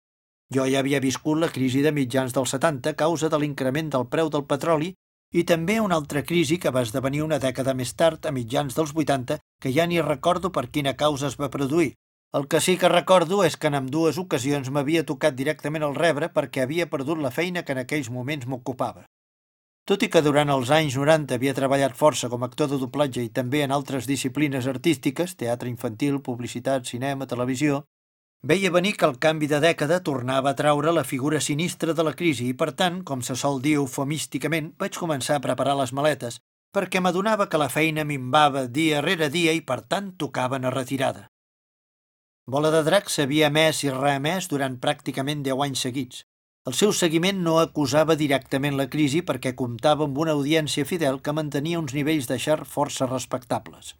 Jo 0.54 0.66
ja 0.68 0.80
havia 0.80 1.00
viscut 1.00 1.40
la 1.40 1.48
crisi 1.52 1.82
de 1.82 1.92
mitjans 1.92 2.34
dels 2.36 2.52
70 2.56 2.92
a 2.92 2.98
causa 3.00 3.28
de 3.32 3.40
l'increment 3.40 3.90
del 3.92 4.06
preu 4.12 4.30
del 4.32 4.44
petroli 4.50 4.92
i 5.32 5.44
també 5.44 5.80
una 5.80 5.96
altra 6.00 6.22
crisi 6.22 6.58
que 6.62 6.70
va 6.70 6.84
esdevenir 6.86 7.22
una 7.24 7.40
dècada 7.42 7.74
més 7.74 7.92
tard, 7.98 8.26
a 8.26 8.32
mitjans 8.32 8.76
dels 8.76 8.92
80, 8.94 9.38
que 9.60 9.72
ja 9.76 9.86
ni 9.86 10.00
recordo 10.00 10.52
per 10.52 10.68
quina 10.70 10.94
causa 10.96 11.26
es 11.26 11.36
va 11.40 11.50
produir. 11.50 11.94
El 12.38 12.46
que 12.48 12.60
sí 12.60 12.76
que 12.76 12.88
recordo 12.88 13.42
és 13.46 13.56
que 13.56 13.68
en 13.70 13.78
amb 13.78 13.90
dues 13.90 14.16
ocasions 14.18 14.70
m'havia 14.70 15.04
tocat 15.06 15.34
directament 15.34 15.84
al 15.86 15.98
rebre 15.98 16.28
perquè 16.36 16.62
havia 16.62 16.88
perdut 16.90 17.18
la 17.22 17.30
feina 17.34 17.62
que 17.62 17.74
en 17.74 17.82
aquells 17.82 18.10
moments 18.10 18.46
m'ocupava. 18.46 19.04
Tot 19.84 20.04
i 20.06 20.08
que 20.08 20.22
durant 20.24 20.48
els 20.48 20.70
anys 20.72 20.94
90 20.96 21.36
havia 21.36 21.52
treballat 21.56 21.96
força 21.96 22.30
com 22.32 22.44
a 22.44 22.48
actor 22.48 22.70
de 22.70 22.78
doblatge 22.80 23.24
i 23.24 23.32
també 23.38 23.60
en 23.64 23.74
altres 23.76 24.06
disciplines 24.08 24.68
artístiques, 24.70 25.36
teatre 25.36 25.68
infantil, 25.68 26.22
publicitat, 26.24 26.88
cinema, 26.88 27.28
televisió, 27.28 27.82
veia 28.42 28.72
venir 28.72 28.94
que 28.96 29.04
el 29.04 29.18
canvi 29.20 29.50
de 29.50 29.60
dècada 29.60 30.00
tornava 30.06 30.54
a 30.54 30.56
traure 30.56 30.92
la 30.92 31.04
figura 31.04 31.40
sinistra 31.40 31.92
de 31.92 32.08
la 32.08 32.16
crisi 32.16 32.48
i, 32.48 32.56
per 32.56 32.72
tant, 32.72 33.02
com 33.04 33.20
se 33.20 33.36
sol 33.36 33.60
dir 33.60 33.76
eufemísticament, 33.82 34.72
vaig 34.80 34.96
començar 34.96 35.36
a 35.36 35.44
preparar 35.44 35.76
les 35.82 35.92
maletes 35.92 36.40
perquè 36.74 36.98
m'adonava 37.00 37.46
que 37.46 37.60
la 37.60 37.70
feina 37.70 38.02
minvava 38.08 38.66
dia 38.66 39.00
rere 39.04 39.28
dia 39.30 39.52
i, 39.54 39.62
per 39.62 39.80
tant, 39.86 40.10
tocava 40.18 40.58
a 40.58 40.72
retirada. 40.74 41.28
Bola 42.50 42.70
de 42.74 42.82
drac 42.84 43.08
s'havia 43.08 43.48
emès 43.52 43.84
i 43.84 43.92
reemès 43.94 44.48
durant 44.50 44.74
pràcticament 44.82 45.44
10 45.46 45.62
anys 45.66 45.84
seguits. 45.86 46.24
El 46.70 46.72
seu 46.72 46.92
seguiment 46.96 47.42
no 47.44 47.58
acusava 47.60 48.14
directament 48.16 48.78
la 48.78 48.86
crisi 48.92 49.20
perquè 49.30 49.50
comptava 49.56 50.06
amb 50.08 50.20
una 50.22 50.32
audiència 50.38 50.86
fidel 50.88 51.18
que 51.26 51.34
mantenia 51.38 51.80
uns 51.82 51.92
nivells 51.92 52.28
de 52.30 52.38
xar 52.44 52.62
força 52.76 53.08
respectables. 53.10 53.90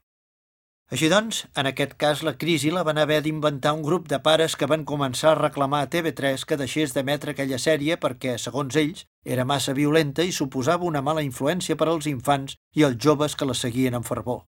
Així 0.94 1.10
doncs, 1.12 1.42
en 1.60 1.68
aquest 1.68 1.92
cas 2.00 2.22
la 2.24 2.34
crisi 2.40 2.72
la 2.72 2.86
van 2.88 3.02
haver 3.02 3.20
d'inventar 3.26 3.74
un 3.76 3.84
grup 3.84 4.08
de 4.08 4.20
pares 4.30 4.56
que 4.56 4.68
van 4.72 4.88
començar 4.88 5.30
a 5.34 5.38
reclamar 5.42 5.82
a 5.84 5.90
TV3 5.92 6.46
que 6.48 6.60
deixés 6.60 6.96
d'emetre 6.96 7.36
aquella 7.36 7.60
sèrie 7.60 8.00
perquè, 8.00 8.38
segons 8.40 8.80
ells, 8.80 9.04
era 9.36 9.44
massa 9.44 9.76
violenta 9.76 10.24
i 10.24 10.32
suposava 10.32 10.88
una 10.88 11.04
mala 11.04 11.24
influència 11.28 11.76
per 11.76 11.90
als 11.92 12.08
infants 12.08 12.56
i 12.72 12.88
els 12.88 12.96
joves 12.96 13.36
que 13.36 13.48
la 13.48 13.60
seguien 13.60 14.00
amb 14.00 14.08
fervor. 14.08 14.44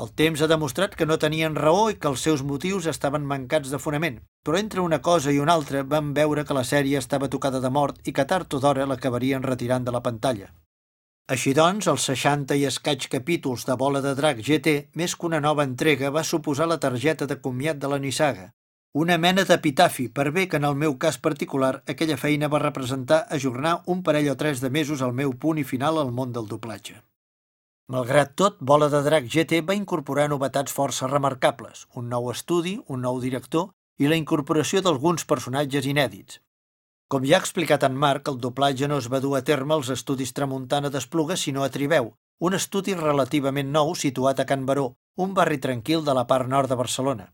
El 0.00 0.08
temps 0.16 0.40
ha 0.40 0.46
demostrat 0.48 0.94
que 0.96 1.04
no 1.04 1.18
tenien 1.22 1.56
raó 1.58 1.90
i 1.92 1.98
que 2.00 2.08
els 2.08 2.22
seus 2.26 2.42
motius 2.50 2.86
estaven 2.92 3.26
mancats 3.32 3.68
de 3.74 3.80
fonament, 3.86 4.14
però 4.42 4.56
entre 4.58 4.80
una 4.80 5.02
cosa 5.08 5.34
i 5.34 5.40
una 5.42 5.52
altra 5.58 5.82
van 5.94 6.14
veure 6.16 6.46
que 6.48 6.56
la 6.56 6.64
sèrie 6.64 6.96
estava 6.96 7.28
tocada 7.34 7.60
de 7.60 7.70
mort 7.70 8.00
i 8.08 8.14
que 8.16 8.24
tard 8.30 8.56
o 8.56 8.60
d'hora 8.62 8.86
l'acabarien 8.88 9.44
retirant 9.44 9.84
de 9.84 9.92
la 9.92 10.00
pantalla. 10.06 10.48
Així 11.36 11.52
doncs, 11.58 11.90
els 11.92 12.08
60 12.08 12.56
i 12.56 12.64
escaig 12.70 13.04
capítols 13.12 13.68
de 13.68 13.76
Bola 13.84 14.00
de 14.00 14.14
Drac 14.16 14.40
GT, 14.48 14.74
més 14.96 15.14
que 15.14 15.28
una 15.28 15.44
nova 15.44 15.68
entrega, 15.68 16.10
va 16.10 16.24
suposar 16.24 16.66
la 16.72 16.80
targeta 16.80 17.28
de 17.28 17.40
comiat 17.44 17.76
de 17.84 17.92
la 17.92 18.00
Nissaga, 18.00 18.48
una 18.94 19.16
mena 19.16 19.44
d'epitafi, 19.48 20.08
per 20.08 20.30
bé 20.32 20.48
que 20.48 20.58
en 20.60 20.64
el 20.68 20.74
meu 20.80 20.98
cas 21.04 21.16
particular 21.26 21.72
aquella 21.88 22.18
feina 22.24 22.50
va 22.52 22.64
representar 22.64 23.22
ajornar 23.36 23.78
un 23.94 24.02
parell 24.08 24.28
o 24.32 24.40
tres 24.40 24.60
de 24.60 24.68
mesos 24.68 25.00
al 25.00 25.14
meu 25.16 25.32
punt 25.44 25.60
i 25.60 25.64
final 25.64 26.00
al 26.00 26.12
món 26.12 26.32
del 26.32 26.48
doblatge. 26.48 27.00
Malgrat 27.90 28.36
tot, 28.38 28.60
Bola 28.60 28.86
de 28.88 29.00
Drac 29.02 29.24
GT 29.26 29.58
va 29.66 29.74
incorporar 29.74 30.28
novetats 30.30 30.72
força 30.72 31.08
remarcables, 31.08 31.86
un 31.98 32.08
nou 32.08 32.30
estudi, 32.30 32.76
un 32.86 33.02
nou 33.02 33.18
director 33.20 33.72
i 33.98 34.06
la 34.08 34.18
incorporació 34.20 34.80
d'alguns 34.80 35.26
personatges 35.26 35.88
inèdits. 35.90 36.38
Com 37.12 37.26
ja 37.28 37.36
ha 37.36 37.42
explicat 37.42 37.82
en 37.88 37.98
Marc, 38.04 38.30
el 38.30 38.38
doblatge 38.44 38.88
no 38.88 39.00
es 39.02 39.08
va 39.12 39.20
dur 39.20 39.34
a 39.36 39.42
terme 39.42 39.74
als 39.74 39.90
estudis 39.90 40.32
Tramuntana 40.32 40.90
d'Espluga, 40.94 41.36
sinó 41.36 41.66
a 41.66 41.70
Tribeu, 41.74 42.14
un 42.40 42.54
estudi 42.54 42.94
relativament 42.94 43.74
nou 43.74 43.94
situat 43.98 44.40
a 44.40 44.46
Can 44.46 44.64
Baró, 44.66 44.86
un 45.18 45.34
barri 45.34 45.58
tranquil 45.58 46.06
de 46.06 46.14
la 46.14 46.26
part 46.30 46.48
nord 46.48 46.70
de 46.70 46.78
Barcelona. 46.78 47.32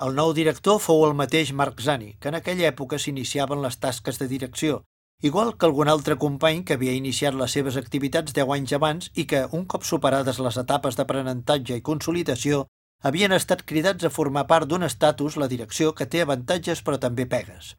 El 0.00 0.14
nou 0.14 0.32
director 0.32 0.78
fou 0.80 1.04
el 1.04 1.18
mateix 1.18 1.52
Marc 1.52 1.82
Zani, 1.82 2.14
que 2.20 2.30
en 2.30 2.38
aquella 2.38 2.70
època 2.70 2.98
s'iniciaven 2.98 3.60
les 3.66 3.76
tasques 3.82 4.22
de 4.22 4.30
direcció 4.30 4.84
igual 5.20 5.56
que 5.56 5.66
algun 5.66 5.88
altre 5.88 6.16
company 6.16 6.64
que 6.64 6.74
havia 6.78 6.96
iniciat 6.96 7.36
les 7.36 7.52
seves 7.52 7.76
activitats 7.76 8.32
10 8.36 8.52
anys 8.56 8.72
abans 8.76 9.10
i 9.14 9.26
que, 9.28 9.44
un 9.52 9.66
cop 9.66 9.84
superades 9.84 10.40
les 10.40 10.56
etapes 10.62 10.96
d'aprenentatge 10.96 11.76
i 11.76 11.84
consolidació, 11.84 12.64
havien 13.02 13.32
estat 13.36 13.64
cridats 13.68 14.04
a 14.04 14.10
formar 14.10 14.46
part 14.48 14.68
d'un 14.68 14.82
estatus, 14.84 15.36
la 15.36 15.48
direcció, 15.48 15.94
que 15.94 16.06
té 16.06 16.24
avantatges 16.24 16.82
però 16.82 16.98
també 16.98 17.26
pegues. 17.26 17.74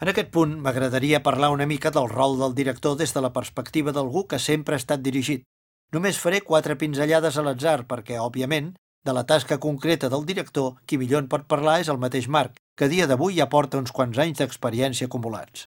En 0.00 0.08
aquest 0.08 0.30
punt, 0.32 0.54
m'agradaria 0.64 1.22
parlar 1.22 1.50
una 1.52 1.66
mica 1.68 1.90
del 1.92 2.08
rol 2.08 2.38
del 2.40 2.54
director 2.56 2.96
des 2.96 3.12
de 3.12 3.20
la 3.20 3.32
perspectiva 3.32 3.92
d'algú 3.92 4.26
que 4.26 4.38
sempre 4.38 4.74
ha 4.74 4.80
estat 4.80 5.02
dirigit. 5.04 5.44
Només 5.92 6.20
faré 6.22 6.40
quatre 6.40 6.76
pinzellades 6.80 7.36
a 7.36 7.44
l'atzar 7.44 7.82
perquè, 7.90 8.16
òbviament, 8.16 8.72
de 9.04 9.12
la 9.16 9.24
tasca 9.24 9.58
concreta 9.58 10.08
del 10.08 10.24
director, 10.24 10.80
qui 10.86 10.96
millor 11.00 11.24
en 11.24 11.28
pot 11.28 11.44
parlar 11.48 11.80
és 11.80 11.88
el 11.92 12.00
mateix 12.00 12.28
Marc, 12.28 12.56
que 12.76 12.88
dia 12.88 13.08
d'avui 13.08 13.36
ja 13.36 13.48
porta 13.52 13.80
uns 13.80 13.92
quants 13.92 14.16
anys 14.24 14.40
d'experiència 14.40 15.08
acumulats. 15.08 15.66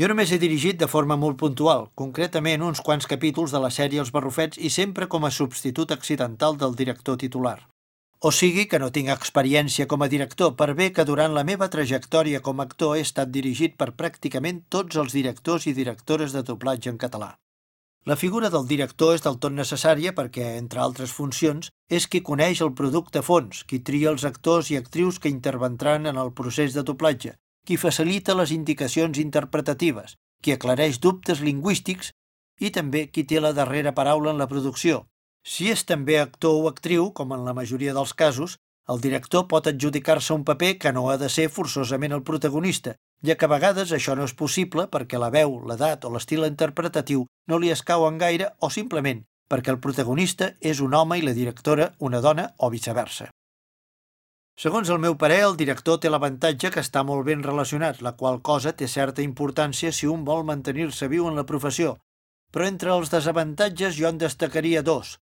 Jo 0.00 0.08
només 0.08 0.30
he 0.32 0.38
dirigit 0.40 0.78
de 0.80 0.86
forma 0.88 1.16
molt 1.20 1.36
puntual, 1.40 1.82
concretament 2.00 2.62
uns 2.64 2.78
quants 2.84 3.04
capítols 3.08 3.52
de 3.52 3.58
la 3.60 3.68
sèrie 3.76 4.00
Els 4.00 4.12
Barrufets 4.14 4.56
i 4.56 4.70
sempre 4.72 5.08
com 5.12 5.26
a 5.28 5.30
substitut 5.38 5.90
accidental 5.92 6.56
del 6.62 6.72
director 6.78 7.18
titular. 7.20 7.58
O 8.24 8.30
sigui 8.32 8.64
que 8.70 8.80
no 8.80 8.88
tinc 8.94 9.12
experiència 9.12 9.86
com 9.90 10.00
a 10.00 10.08
director, 10.14 10.54
per 10.56 10.70
bé 10.78 10.86
que 10.96 11.04
durant 11.10 11.36
la 11.36 11.44
meva 11.44 11.68
trajectòria 11.74 12.40
com 12.46 12.62
a 12.62 12.66
actor 12.70 12.96
he 12.96 13.02
estat 13.04 13.28
dirigit 13.34 13.76
per 13.76 13.90
pràcticament 14.00 14.62
tots 14.76 14.96
els 15.04 15.12
directors 15.18 15.68
i 15.68 15.76
directores 15.76 16.32
de 16.32 16.44
doblatge 16.48 16.88
en 16.94 16.96
català. 17.04 17.34
La 18.08 18.16
figura 18.16 18.48
del 18.48 18.64
director 18.72 19.12
és 19.18 19.26
del 19.28 19.36
tot 19.36 19.52
necessària 19.52 20.14
perquè, 20.16 20.54
entre 20.62 20.80
altres 20.80 21.12
funcions, 21.12 21.68
és 21.92 22.08
qui 22.08 22.24
coneix 22.24 22.64
el 22.64 22.72
producte 22.72 23.20
fons, 23.20 23.66
qui 23.68 23.84
tria 23.84 24.08
els 24.16 24.24
actors 24.24 24.72
i 24.72 24.80
actrius 24.80 25.20
que 25.20 25.28
intervendran 25.28 26.08
en 26.08 26.16
el 26.24 26.32
procés 26.32 26.72
de 26.72 26.88
doblatge, 26.88 27.36
qui 27.66 27.76
facilita 27.76 28.34
les 28.34 28.52
indicacions 28.54 29.18
interpretatives, 29.22 30.16
qui 30.42 30.54
aclareix 30.54 30.98
dubtes 31.00 31.42
lingüístics 31.44 32.10
i 32.60 32.70
també 32.70 33.06
qui 33.08 33.24
té 33.24 33.40
la 33.40 33.52
darrera 33.56 33.94
paraula 33.96 34.32
en 34.34 34.40
la 34.40 34.48
producció. 34.48 35.04
Si 35.46 35.70
és 35.72 35.84
també 35.88 36.18
actor 36.20 36.58
o 36.60 36.68
actriu, 36.68 37.12
com 37.12 37.32
en 37.32 37.46
la 37.46 37.56
majoria 37.56 37.94
dels 37.96 38.12
casos, 38.12 38.58
el 38.90 39.00
director 39.00 39.46
pot 39.48 39.68
adjudicar-se 39.70 40.34
un 40.34 40.44
paper 40.44 40.76
que 40.82 40.92
no 40.92 41.08
ha 41.10 41.16
de 41.16 41.28
ser 41.28 41.48
forçosament 41.48 42.12
el 42.12 42.26
protagonista, 42.26 42.96
ja 43.24 43.36
que 43.36 43.46
a 43.46 43.52
vegades 43.52 43.92
això 43.92 44.16
no 44.16 44.26
és 44.28 44.34
possible 44.34 44.88
perquè 44.92 45.20
la 45.20 45.30
veu, 45.30 45.60
l'edat 45.68 46.04
o 46.04 46.12
l'estil 46.12 46.46
interpretatiu 46.48 47.26
no 47.48 47.58
li 47.58 47.70
escauen 47.70 48.18
gaire 48.18 48.54
o 48.58 48.70
simplement 48.70 49.24
perquè 49.50 49.72
el 49.74 49.80
protagonista 49.82 50.52
és 50.60 50.80
un 50.80 50.94
home 50.94 51.18
i 51.18 51.26
la 51.26 51.34
directora 51.34 51.90
una 51.98 52.20
dona 52.22 52.52
o 52.58 52.70
viceversa. 52.70 53.30
Segons 54.60 54.90
el 54.92 54.98
meu 55.00 55.14
parer, 55.16 55.38
el 55.46 55.54
director 55.56 55.96
té 56.00 56.10
l'avantatge 56.10 56.68
que 56.72 56.82
està 56.84 57.00
molt 57.08 57.24
ben 57.24 57.40
relacionat, 57.44 58.02
la 58.04 58.10
qual 58.12 58.42
cosa 58.44 58.74
té 58.76 58.88
certa 58.94 59.22
importància 59.24 59.88
si 59.88 60.08
un 60.14 60.24
vol 60.26 60.42
mantenir-se 60.44 61.06
viu 61.08 61.28
en 61.30 61.38
la 61.38 61.46
professió. 61.48 61.94
Però 62.52 62.66
entre 62.68 62.90
els 62.92 63.08
desavantatges 63.14 63.94
jo 63.96 64.10
en 64.10 64.18
destacaria 64.20 64.82
dos. 64.84 65.14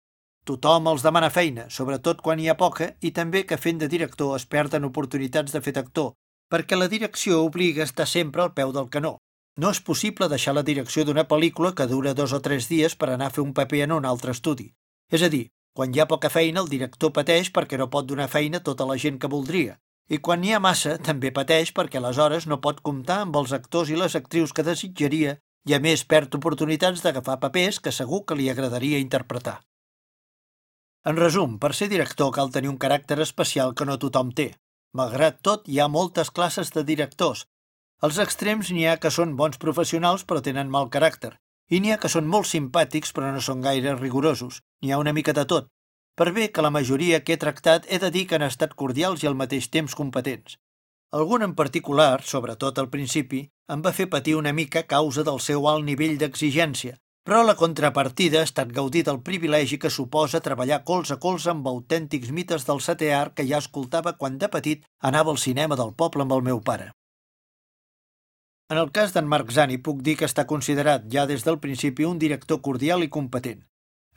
Tothom 0.49 0.89
els 0.91 1.05
demana 1.07 1.29
feina, 1.31 1.69
sobretot 1.71 2.25
quan 2.25 2.43
hi 2.43 2.49
ha 2.51 2.57
poca, 2.59 2.89
i 2.99 3.13
també 3.19 3.45
que 3.47 3.61
fent 3.63 3.79
de 3.79 3.89
director 3.93 4.35
es 4.35 4.47
perden 4.57 4.89
oportunitats 4.89 5.55
de 5.55 5.63
fer 5.63 5.77
d'actor, 5.77 6.17
perquè 6.51 6.75
la 6.81 6.89
direcció 6.91 7.45
obliga 7.45 7.85
a 7.85 7.91
estar 7.93 8.09
sempre 8.11 8.43
al 8.43 8.55
peu 8.59 8.73
del 8.75 8.91
canó. 8.91 9.19
No 9.55 9.71
és 9.71 9.83
possible 9.91 10.27
deixar 10.33 10.57
la 10.59 10.67
direcció 10.67 11.05
d'una 11.05 11.29
pel·lícula 11.31 11.77
que 11.79 11.87
dura 11.87 12.15
dos 12.15 12.35
o 12.35 12.43
tres 12.43 12.67
dies 12.67 12.99
per 12.99 13.13
anar 13.13 13.31
a 13.31 13.37
fer 13.39 13.47
un 13.47 13.55
paper 13.55 13.85
en 13.87 13.95
un 14.01 14.11
altre 14.15 14.35
estudi. 14.35 14.73
És 15.13 15.23
a 15.23 15.31
dir, 15.31 15.47
quan 15.79 15.93
hi 15.95 16.01
ha 16.03 16.09
poca 16.11 16.27
feina, 16.27 16.65
el 16.65 16.71
director 16.71 17.13
pateix 17.15 17.53
perquè 17.55 17.79
no 17.79 17.85
pot 17.87 18.07
donar 18.11 18.25
feina 18.33 18.59
a 18.59 18.63
tota 18.67 18.87
la 18.87 18.97
gent 18.99 19.21
que 19.23 19.29
voldria. 19.31 19.77
I 20.11 20.19
quan 20.19 20.41
n'hi 20.43 20.51
ha 20.57 20.59
massa, 20.59 20.97
també 21.09 21.31
pateix 21.37 21.71
perquè 21.77 22.01
aleshores 22.01 22.49
no 22.51 22.59
pot 22.65 22.81
comptar 22.89 23.21
amb 23.23 23.39
els 23.39 23.55
actors 23.55 23.93
i 23.95 23.99
les 24.01 24.17
actrius 24.19 24.51
que 24.57 24.65
desitjaria 24.67 25.37
i 25.71 25.77
a 25.77 25.81
més 25.85 26.03
perd 26.03 26.35
oportunitats 26.35 27.05
d'agafar 27.05 27.39
papers 27.47 27.79
que 27.85 27.95
segur 27.95 28.25
que 28.27 28.35
li 28.35 28.51
agradaria 28.51 28.99
interpretar. 29.05 29.61
En 31.07 31.23
resum, 31.23 31.61
per 31.63 31.71
ser 31.79 31.93
director 31.95 32.35
cal 32.35 32.51
tenir 32.51 32.75
un 32.75 32.83
caràcter 32.87 33.21
especial 33.23 33.77
que 33.79 33.87
no 33.87 34.01
tothom 34.03 34.35
té. 34.35 34.51
Malgrat 34.99 35.39
tot, 35.47 35.69
hi 35.71 35.79
ha 35.79 35.87
moltes 35.87 36.35
classes 36.35 36.75
de 36.75 36.83
directors. 36.91 37.47
Als 38.03 38.19
extrems 38.19 38.75
n'hi 38.75 38.91
ha 38.91 38.99
que 38.99 39.15
són 39.15 39.39
bons 39.39 39.63
professionals 39.63 40.27
però 40.27 40.43
tenen 40.43 40.75
mal 40.75 40.91
caràcter, 40.91 41.37
i 41.69 41.81
n'hi 41.81 41.93
ha 41.93 41.99
que 42.03 42.11
són 42.13 42.29
molt 42.35 42.49
simpàtics 42.51 43.13
però 43.17 43.33
no 43.33 43.43
són 43.45 43.61
gaire 43.65 43.97
rigorosos. 43.99 44.63
N'hi 44.83 44.93
ha 44.93 45.01
una 45.03 45.13
mica 45.17 45.35
de 45.37 45.45
tot. 45.45 45.69
Per 46.19 46.33
bé 46.37 46.49
que 46.53 46.65
la 46.65 46.75
majoria 46.75 47.21
que 47.25 47.35
he 47.37 47.43
tractat 47.43 47.87
he 47.89 47.99
de 48.03 48.11
dir 48.15 48.27
que 48.27 48.39
han 48.39 48.47
estat 48.47 48.75
cordials 48.75 49.23
i 49.23 49.29
al 49.31 49.37
mateix 49.39 49.69
temps 49.75 49.95
competents. 49.95 50.57
Algun 51.19 51.45
en 51.47 51.55
particular, 51.55 52.23
sobretot 52.31 52.79
al 52.79 52.91
principi, 52.95 53.45
em 53.73 53.85
va 53.85 53.95
fer 53.99 54.09
patir 54.13 54.35
una 54.37 54.53
mica 54.53 54.83
a 54.83 54.89
causa 54.89 55.23
del 55.25 55.39
seu 55.45 55.69
alt 55.71 55.87
nivell 55.87 56.19
d'exigència, 56.21 56.99
però 57.29 57.45
la 57.45 57.55
contrapartida 57.61 58.41
ha 58.41 58.49
estat 58.49 58.75
gaudir 58.77 59.05
del 59.07 59.23
privilegi 59.23 59.79
que 59.79 59.95
suposa 59.95 60.43
treballar 60.45 60.83
colze 60.91 61.15
a 61.17 61.23
colze 61.23 61.51
amb 61.53 61.67
autèntics 61.69 62.31
mites 62.33 62.65
del 62.69 62.81
setè 62.85 63.11
art 63.13 63.35
que 63.37 63.45
ja 63.49 63.63
escoltava 63.65 64.15
quan 64.21 64.39
de 64.43 64.49
petit 64.49 64.87
anava 65.11 65.35
al 65.35 65.41
cinema 65.43 65.77
del 65.77 65.93
poble 65.93 66.25
amb 66.25 66.33
el 66.37 66.45
meu 66.51 66.63
pare. 66.65 66.91
En 68.69 68.77
el 68.77 68.91
cas 68.93 69.15
d'en 69.15 69.29
Marc 69.33 69.49
Zani 69.57 69.79
puc 69.81 70.01
dir 70.05 70.15
que 70.21 70.27
està 70.29 70.45
considerat 70.49 71.05
ja 71.13 71.23
des 71.29 71.45
del 71.45 71.57
principi 71.61 72.05
un 72.05 72.19
director 72.21 72.59
cordial 72.61 73.05
i 73.05 73.09
competent. 73.09 73.63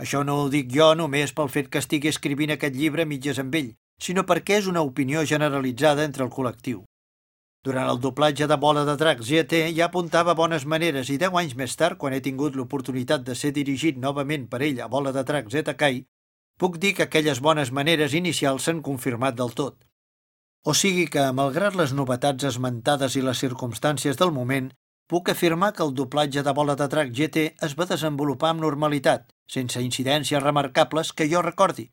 Això 0.04 0.26
no 0.28 0.34
ho 0.42 0.50
dic 0.52 0.72
jo 0.76 0.90
només 1.00 1.32
pel 1.38 1.52
fet 1.54 1.70
que 1.72 1.80
estigui 1.80 2.10
escrivint 2.12 2.52
aquest 2.52 2.76
llibre 2.76 3.06
mitges 3.08 3.40
amb 3.40 3.56
ell, 3.56 3.70
sinó 4.08 4.26
perquè 4.28 4.58
és 4.60 4.68
una 4.68 4.84
opinió 4.88 5.24
generalitzada 5.30 6.04
entre 6.04 6.26
el 6.26 6.32
col·lectiu. 6.36 6.82
Durant 7.64 7.88
el 7.94 8.02
doblatge 8.04 8.48
de 8.50 8.58
Bola 8.58 8.84
de 8.84 8.98
Dracs 9.00 9.30
GT 9.30 9.62
ja 9.78 9.88
apuntava 9.88 10.36
bones 10.36 10.66
maneres 10.66 11.14
i 11.14 11.18
deu 11.22 11.38
anys 11.38 11.56
més 11.56 11.78
tard, 11.80 11.96
quan 12.02 12.12
he 12.12 12.20
tingut 12.26 12.58
l'oportunitat 12.58 13.24
de 13.24 13.38
ser 13.38 13.54
dirigit 13.56 14.02
novament 14.02 14.50
per 14.52 14.64
ell 14.68 14.82
a 14.82 14.90
Bola 14.90 15.14
de 15.16 15.24
Dracs 15.24 15.56
Kai, 15.78 16.04
puc 16.58 16.76
dir 16.78 16.96
que 16.98 17.08
aquelles 17.08 17.40
bones 17.40 17.72
maneres 17.72 18.14
inicials 18.14 18.68
s'han 18.68 18.82
confirmat 18.82 19.38
del 19.38 19.56
tot. 19.56 19.78
O 20.64 20.76
sigui 20.78 21.08
que, 21.10 21.22
malgrat 21.34 21.74
les 21.74 21.92
novetats 21.98 22.46
esmentades 22.46 23.16
i 23.18 23.22
les 23.26 23.40
circumstàncies 23.42 24.20
del 24.20 24.30
moment, 24.36 24.68
puc 25.10 25.32
afirmar 25.34 25.72
que 25.74 25.82
el 25.82 25.96
doblatge 25.98 26.44
de 26.46 26.54
Bola 26.60 26.76
de 26.78 26.88
Drac 26.92 27.10
GT 27.18 27.46
es 27.68 27.74
va 27.80 27.88
desenvolupar 27.90 28.52
amb 28.54 28.62
normalitat, 28.62 29.26
sense 29.50 29.82
incidències 29.82 30.44
remarcables 30.44 31.14
que 31.18 31.28
jo 31.34 31.42
recordi. 31.42 31.88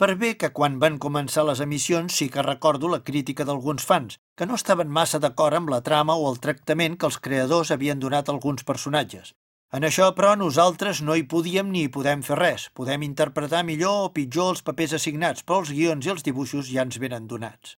Per 0.00 0.08
bé 0.22 0.32
que 0.40 0.50
quan 0.56 0.80
van 0.80 0.96
començar 1.06 1.44
les 1.44 1.60
emissions 1.66 2.16
sí 2.16 2.30
que 2.32 2.46
recordo 2.48 2.88
la 2.88 3.02
crítica 3.04 3.44
d'alguns 3.44 3.84
fans, 3.84 4.16
que 4.34 4.48
no 4.48 4.56
estaven 4.56 4.88
massa 4.88 5.20
d'acord 5.20 5.60
amb 5.60 5.76
la 5.76 5.84
trama 5.84 6.16
o 6.16 6.26
el 6.32 6.40
tractament 6.40 6.96
que 6.96 7.12
els 7.12 7.20
creadors 7.20 7.70
havien 7.70 8.00
donat 8.00 8.28
a 8.30 8.36
alguns 8.38 8.64
personatges. 8.64 9.34
En 9.76 9.84
això, 9.84 10.12
però, 10.16 10.34
nosaltres 10.40 11.04
no 11.04 11.20
hi 11.20 11.28
podíem 11.28 11.68
ni 11.68 11.84
hi 11.84 11.92
podem 11.92 12.24
fer 12.24 12.40
res. 12.40 12.70
Podem 12.72 13.04
interpretar 13.12 13.66
millor 13.68 14.06
o 14.06 14.12
pitjor 14.16 14.54
els 14.56 14.64
papers 14.64 14.96
assignats, 14.96 15.44
però 15.44 15.60
els 15.60 15.76
guions 15.76 16.06
i 16.06 16.16
els 16.16 16.24
dibuixos 16.24 16.72
ja 16.72 16.86
ens 16.88 16.96
venen 17.02 17.28
donats. 17.28 17.76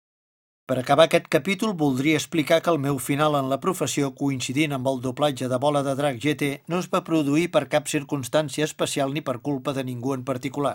Per 0.68 0.76
acabar 0.76 1.06
aquest 1.08 1.30
capítol, 1.32 1.70
voldria 1.80 2.18
explicar 2.20 2.58
que 2.60 2.68
el 2.68 2.78
meu 2.78 2.98
final 3.00 3.38
en 3.38 3.46
la 3.48 3.56
professió, 3.60 4.10
coincidint 4.16 4.74
amb 4.76 4.88
el 4.90 4.98
doblatge 5.00 5.46
de 5.48 5.58
Bola 5.62 5.80
de 5.86 5.94
Drac 5.96 6.18
GT, 6.20 6.48
no 6.68 6.80
es 6.82 6.88
va 6.92 7.00
produir 7.06 7.46
per 7.54 7.70
cap 7.72 7.86
circumstància 7.88 8.66
especial 8.68 9.14
ni 9.14 9.22
per 9.24 9.38
culpa 9.46 9.72
de 9.72 9.84
ningú 9.88 10.12
en 10.12 10.26
particular. 10.28 10.74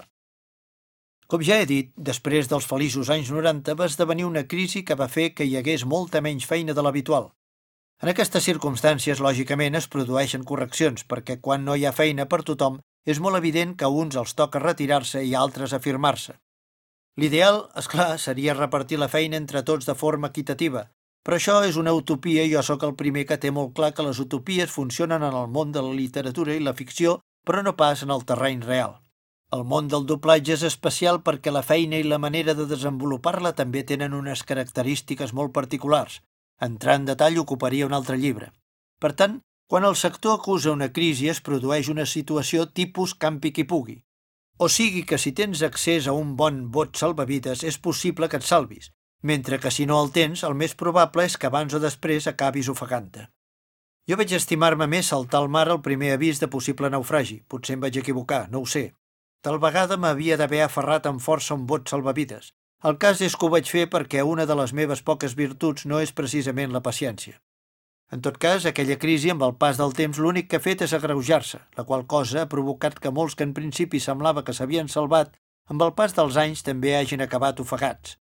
Com 1.29 1.45
ja 1.45 1.60
he 1.62 1.67
dit, 1.69 1.91
després 2.10 2.49
dels 2.49 2.65
feliços 2.65 3.12
anys 3.13 3.29
90 3.29 3.75
va 3.77 3.86
esdevenir 3.91 4.25
una 4.25 4.43
crisi 4.53 4.82
que 4.82 4.97
va 4.97 5.08
fer 5.17 5.27
que 5.38 5.45
hi 5.45 5.53
hagués 5.60 5.86
molta 5.86 6.23
menys 6.25 6.49
feina 6.49 6.73
de 6.73 6.86
l'habitual. 6.88 7.29
En 8.01 8.10
aquestes 8.10 8.49
circumstàncies, 8.49 9.21
lògicament, 9.21 9.77
es 9.77 9.89
produeixen 9.97 10.41
correccions, 10.43 11.06
perquè 11.06 11.38
quan 11.38 11.69
no 11.69 11.77
hi 11.77 11.86
ha 11.86 11.93
feina 11.93 12.25
per 12.25 12.41
tothom, 12.41 12.82
és 13.06 13.21
molt 13.21 13.38
evident 13.38 13.77
que 13.77 13.86
a 13.86 13.93
uns 13.93 14.17
els 14.17 14.34
toca 14.34 14.63
retirar-se 14.65 15.21
i 15.21 15.36
a 15.36 15.45
altres 15.45 15.77
afirmar-se. 15.77 16.34
L'ideal, 17.21 17.60
és 17.78 17.88
clar, 17.91 18.17
seria 18.17 18.56
repartir 18.58 18.97
la 18.97 19.10
feina 19.15 19.38
entre 19.38 19.62
tots 19.62 19.86
de 19.86 19.93
forma 19.93 20.32
equitativa, 20.34 20.88
però 21.23 21.38
això 21.38 21.60
és 21.67 21.78
una 21.80 21.93
utopia 21.93 22.43
i 22.43 22.52
jo 22.52 22.63
sóc 22.65 22.84
el 22.88 22.95
primer 22.99 23.23
que 23.30 23.38
té 23.38 23.52
molt 23.54 23.76
clar 23.78 23.93
que 23.93 24.06
les 24.08 24.19
utopies 24.19 24.73
funcionen 24.73 25.23
en 25.23 25.38
el 25.41 25.47
món 25.58 25.71
de 25.71 25.84
la 25.86 25.93
literatura 25.93 26.56
i 26.56 26.63
la 26.63 26.73
ficció, 26.73 27.19
però 27.47 27.62
no 27.63 27.76
pas 27.80 28.04
en 28.04 28.12
el 28.15 28.26
terreny 28.26 28.65
real. 28.65 28.97
El 29.54 29.63
món 29.69 29.88
del 29.88 30.08
doblatge 30.10 30.56
és 30.56 30.63
especial 30.67 31.21
perquè 31.21 31.54
la 31.54 31.62
feina 31.62 31.99
i 32.02 32.08
la 32.08 32.17
manera 32.17 32.56
de 32.58 32.65
desenvolupar-la 32.65 33.54
també 33.54 33.84
tenen 33.91 34.15
unes 34.17 34.41
característiques 34.43 35.34
molt 35.39 35.54
particulars. 35.54 36.19
Entrar 36.67 36.95
en 36.99 37.06
detall 37.06 37.38
ocuparia 37.38 37.86
un 37.86 37.93
altre 37.93 38.17
llibre. 38.17 38.49
Per 38.99 39.13
tant, 39.19 39.38
quan 39.69 39.86
el 39.86 39.95
sector 39.95 40.39
acusa 40.39 40.73
una 40.73 40.89
crisi 40.95 41.30
es 41.30 41.41
produeix 41.45 41.91
una 41.93 42.08
situació 42.10 42.65
tipus 42.82 43.13
campi 43.13 43.54
qui 43.54 43.67
pugui. 43.69 44.02
O 44.63 44.69
sigui 44.69 45.02
que 45.04 45.17
si 45.19 45.34
tens 45.36 45.62
accés 45.67 46.06
a 46.08 46.13
un 46.15 46.38
bon 46.39 46.60
bot 46.76 46.95
salvavides 46.95 47.65
és 47.67 47.78
possible 47.88 48.30
que 48.32 48.39
et 48.39 48.45
salvis, 48.47 48.86
mentre 49.30 49.58
que 49.60 49.71
si 49.76 49.84
no 49.89 49.97
el 49.99 50.12
tens, 50.15 50.43
el 50.47 50.56
més 50.56 50.76
probable 50.82 51.26
és 51.28 51.36
que 51.36 51.49
abans 51.49 51.73
o 51.76 51.82
després 51.84 52.30
acabis 52.32 52.69
ofegant-te. 52.71 53.26
Jo 54.08 54.15
vaig 54.21 54.32
estimar-me 54.38 54.88
més 54.93 55.10
saltar 55.12 55.41
al 55.43 55.52
mar 55.56 55.65
el 55.73 55.82
primer 55.84 56.13
avís 56.13 56.39
de 56.39 56.47
possible 56.54 56.91
naufragi. 56.93 57.41
Potser 57.52 57.76
em 57.76 57.84
vaig 57.84 57.99
equivocar, 57.99 58.45
no 58.54 58.63
ho 58.63 58.69
sé. 58.76 58.86
Tal 59.43 59.60
vegada 59.65 59.99
m'havia 59.99 60.39
d'haver 60.39 60.63
aferrat 60.63 61.12
amb 61.12 61.23
força 61.28 61.60
un 61.60 61.67
bot 61.67 61.91
salvavides. 61.91 62.54
El 62.88 62.95
cas 63.04 63.19
és 63.28 63.36
que 63.36 63.47
ho 63.47 63.52
vaig 63.52 63.67
fer 63.67 63.89
perquè 63.91 64.23
una 64.23 64.47
de 64.47 64.56
les 64.62 64.71
meves 64.71 65.04
poques 65.04 65.36
virtuts 65.36 65.84
no 65.91 65.99
és 65.99 66.15
precisament 66.15 66.71
la 66.71 66.86
paciència. 66.88 67.36
En 68.13 68.21
tot 68.21 68.36
cas, 68.38 68.67
aquella 68.69 68.99
crisi, 69.02 69.32
amb 69.34 69.41
el 69.45 69.56
pas 69.58 69.80
del 69.80 69.93
temps, 69.97 70.19
l'únic 70.21 70.45
que 70.49 70.60
ha 70.60 70.63
fet 70.63 70.84
és 70.86 70.91
agreujar-se, 70.93 71.58
la 71.78 71.86
qual 71.89 72.04
cosa 72.06 72.43
ha 72.43 72.49
provocat 72.49 72.99
que 73.02 73.10
molts 73.10 73.34
que 73.34 73.45
en 73.47 73.56
principi 73.58 74.02
semblava 74.04 74.43
que 74.45 74.54
s'havien 74.54 74.91
salvat, 74.95 75.32
amb 75.73 75.82
el 75.82 75.95
pas 75.97 76.13
dels 76.13 76.38
anys 76.38 76.62
també 76.67 76.93
hagin 76.93 77.23
acabat 77.26 77.63
ofegats. 77.63 78.19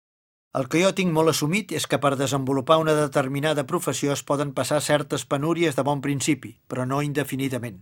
El 0.59 0.69
que 0.69 0.83
jo 0.83 0.91
tinc 0.99 1.15
molt 1.17 1.33
assumit 1.33 1.73
és 1.79 1.87
que 1.89 2.01
per 2.03 2.19
desenvolupar 2.21 2.77
una 2.83 2.97
determinada 2.99 3.65
professió 3.71 4.13
es 4.13 4.25
poden 4.33 4.53
passar 4.59 4.83
certes 4.85 5.25
penúries 5.25 5.77
de 5.79 5.87
bon 5.89 6.05
principi, 6.05 6.53
però 6.69 6.85
no 6.85 7.01
indefinidament. 7.07 7.81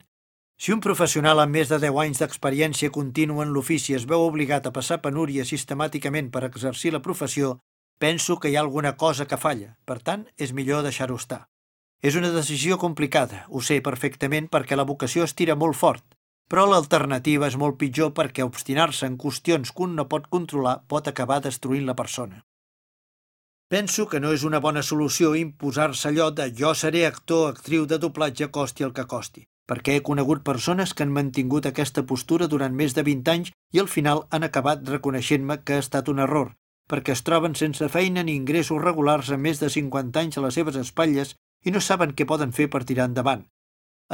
Si 0.63 0.77
un 0.77 0.85
professional 0.87 1.43
amb 1.43 1.59
més 1.59 1.75
de 1.75 1.81
10 1.89 2.01
anys 2.05 2.23
d'experiència 2.23 2.95
contínua 2.95 3.43
en 3.43 3.51
l'ofici 3.57 3.99
es 3.99 4.07
veu 4.07 4.29
obligat 4.29 4.67
a 4.67 4.75
passar 4.79 5.03
penúries 5.03 5.51
sistemàticament 5.51 6.31
per 6.31 6.47
exercir 6.47 6.95
la 6.95 7.03
professió, 7.03 7.57
penso 7.99 8.39
que 8.39 8.55
hi 8.55 8.57
ha 8.57 8.63
alguna 8.63 8.97
cosa 8.97 9.27
que 9.27 9.43
falla, 9.43 9.75
per 9.85 9.99
tant, 10.07 10.27
és 10.39 10.55
millor 10.55 10.87
deixar-ho 10.87 11.19
estar. 11.19 11.43
És 12.07 12.15
una 12.15 12.29
decisió 12.31 12.77
complicada, 12.79 13.39
ho 13.51 13.61
sé 13.67 13.81
perfectament 13.83 14.45
perquè 14.51 14.77
la 14.79 14.85
vocació 14.87 15.25
es 15.27 15.33
tira 15.35 15.57
molt 15.59 15.75
fort, 15.75 16.05
però 16.47 16.67
l'alternativa 16.71 17.49
és 17.51 17.57
molt 17.59 17.79
pitjor 17.81 18.13
perquè 18.15 18.45
obstinar-se 18.47 19.09
en 19.11 19.17
qüestions 19.23 19.73
que 19.75 19.83
un 19.87 19.97
no 19.99 20.05
pot 20.13 20.29
controlar 20.37 20.77
pot 20.93 21.09
acabar 21.11 21.41
destruint 21.47 21.89
la 21.89 21.97
persona. 21.99 22.45
Penso 23.75 24.07
que 24.07 24.21
no 24.23 24.31
és 24.31 24.45
una 24.47 24.61
bona 24.63 24.85
solució 24.87 25.33
imposar-se 25.35 26.13
allò 26.13 26.29
de 26.31 26.47
jo 26.61 26.71
seré 26.79 27.03
actor 27.07 27.41
o 27.47 27.49
actriu 27.55 27.89
de 27.91 27.99
doblatge 27.99 28.47
costi 28.55 28.87
el 28.87 28.93
que 28.95 29.07
costi, 29.11 29.43
perquè 29.67 29.97
he 29.97 30.05
conegut 30.09 30.45
persones 30.47 30.93
que 30.95 31.03
han 31.03 31.17
mantingut 31.17 31.67
aquesta 31.67 32.05
postura 32.13 32.47
durant 32.47 32.77
més 32.83 32.95
de 32.95 33.03
20 33.03 33.33
anys 33.33 33.51
i 33.75 33.83
al 33.83 33.91
final 33.91 34.23
han 34.31 34.47
acabat 34.47 34.87
reconeixent-me 34.95 35.59
que 35.65 35.81
ha 35.81 35.87
estat 35.87 36.13
un 36.15 36.23
error, 36.23 36.55
perquè 36.87 37.17
es 37.19 37.25
troben 37.27 37.59
sense 37.59 37.91
feina 37.91 38.23
ni 38.23 38.39
ingressos 38.39 38.79
regulars 38.85 39.33
a 39.35 39.41
més 39.49 39.59
de 39.59 39.73
50 39.79 40.23
anys 40.23 40.39
a 40.39 40.47
les 40.47 40.55
seves 40.55 40.79
espatlles 40.85 41.35
i 41.67 41.75
no 41.75 41.83
saben 41.83 42.15
què 42.15 42.27
poden 42.31 42.55
fer 42.57 42.71
per 42.73 42.85
tirar 42.89 43.11
endavant. 43.11 43.45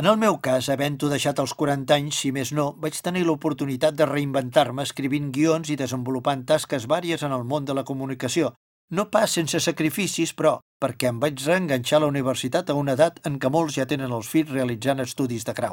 En 0.01 0.09
el 0.09 0.17
meu 0.17 0.38
cas, 0.41 0.71
havent-ho 0.73 1.11
deixat 1.12 1.38
als 1.38 1.53
40 1.62 1.93
anys, 1.95 2.19
si 2.25 2.33
més 2.33 2.55
no, 2.57 2.71
vaig 2.81 2.97
tenir 3.05 3.27
l'oportunitat 3.29 3.97
de 3.97 4.09
reinventar-me 4.09 4.87
escrivint 4.88 5.29
guions 5.37 5.69
i 5.69 5.77
desenvolupant 5.77 6.47
tasques 6.49 6.88
vàries 6.88 7.23
en 7.29 7.37
el 7.37 7.45
món 7.45 7.69
de 7.69 7.77
la 7.77 7.85
comunicació, 7.85 8.55
no 8.93 9.07
pas 9.09 9.33
sense 9.38 9.61
sacrificis, 9.65 10.35
però 10.37 10.59
perquè 10.83 11.09
em 11.09 11.21
vaig 11.21 11.41
reenganxar 11.47 11.97
a 11.97 12.03
la 12.05 12.09
universitat 12.12 12.69
a 12.69 12.75
una 12.77 12.93
edat 12.99 13.23
en 13.29 13.38
què 13.41 13.49
molts 13.49 13.79
ja 13.79 13.87
tenen 13.88 14.12
els 14.12 14.29
fills 14.29 14.51
realitzant 14.53 15.01
estudis 15.01 15.47
de 15.49 15.55
grau. 15.57 15.71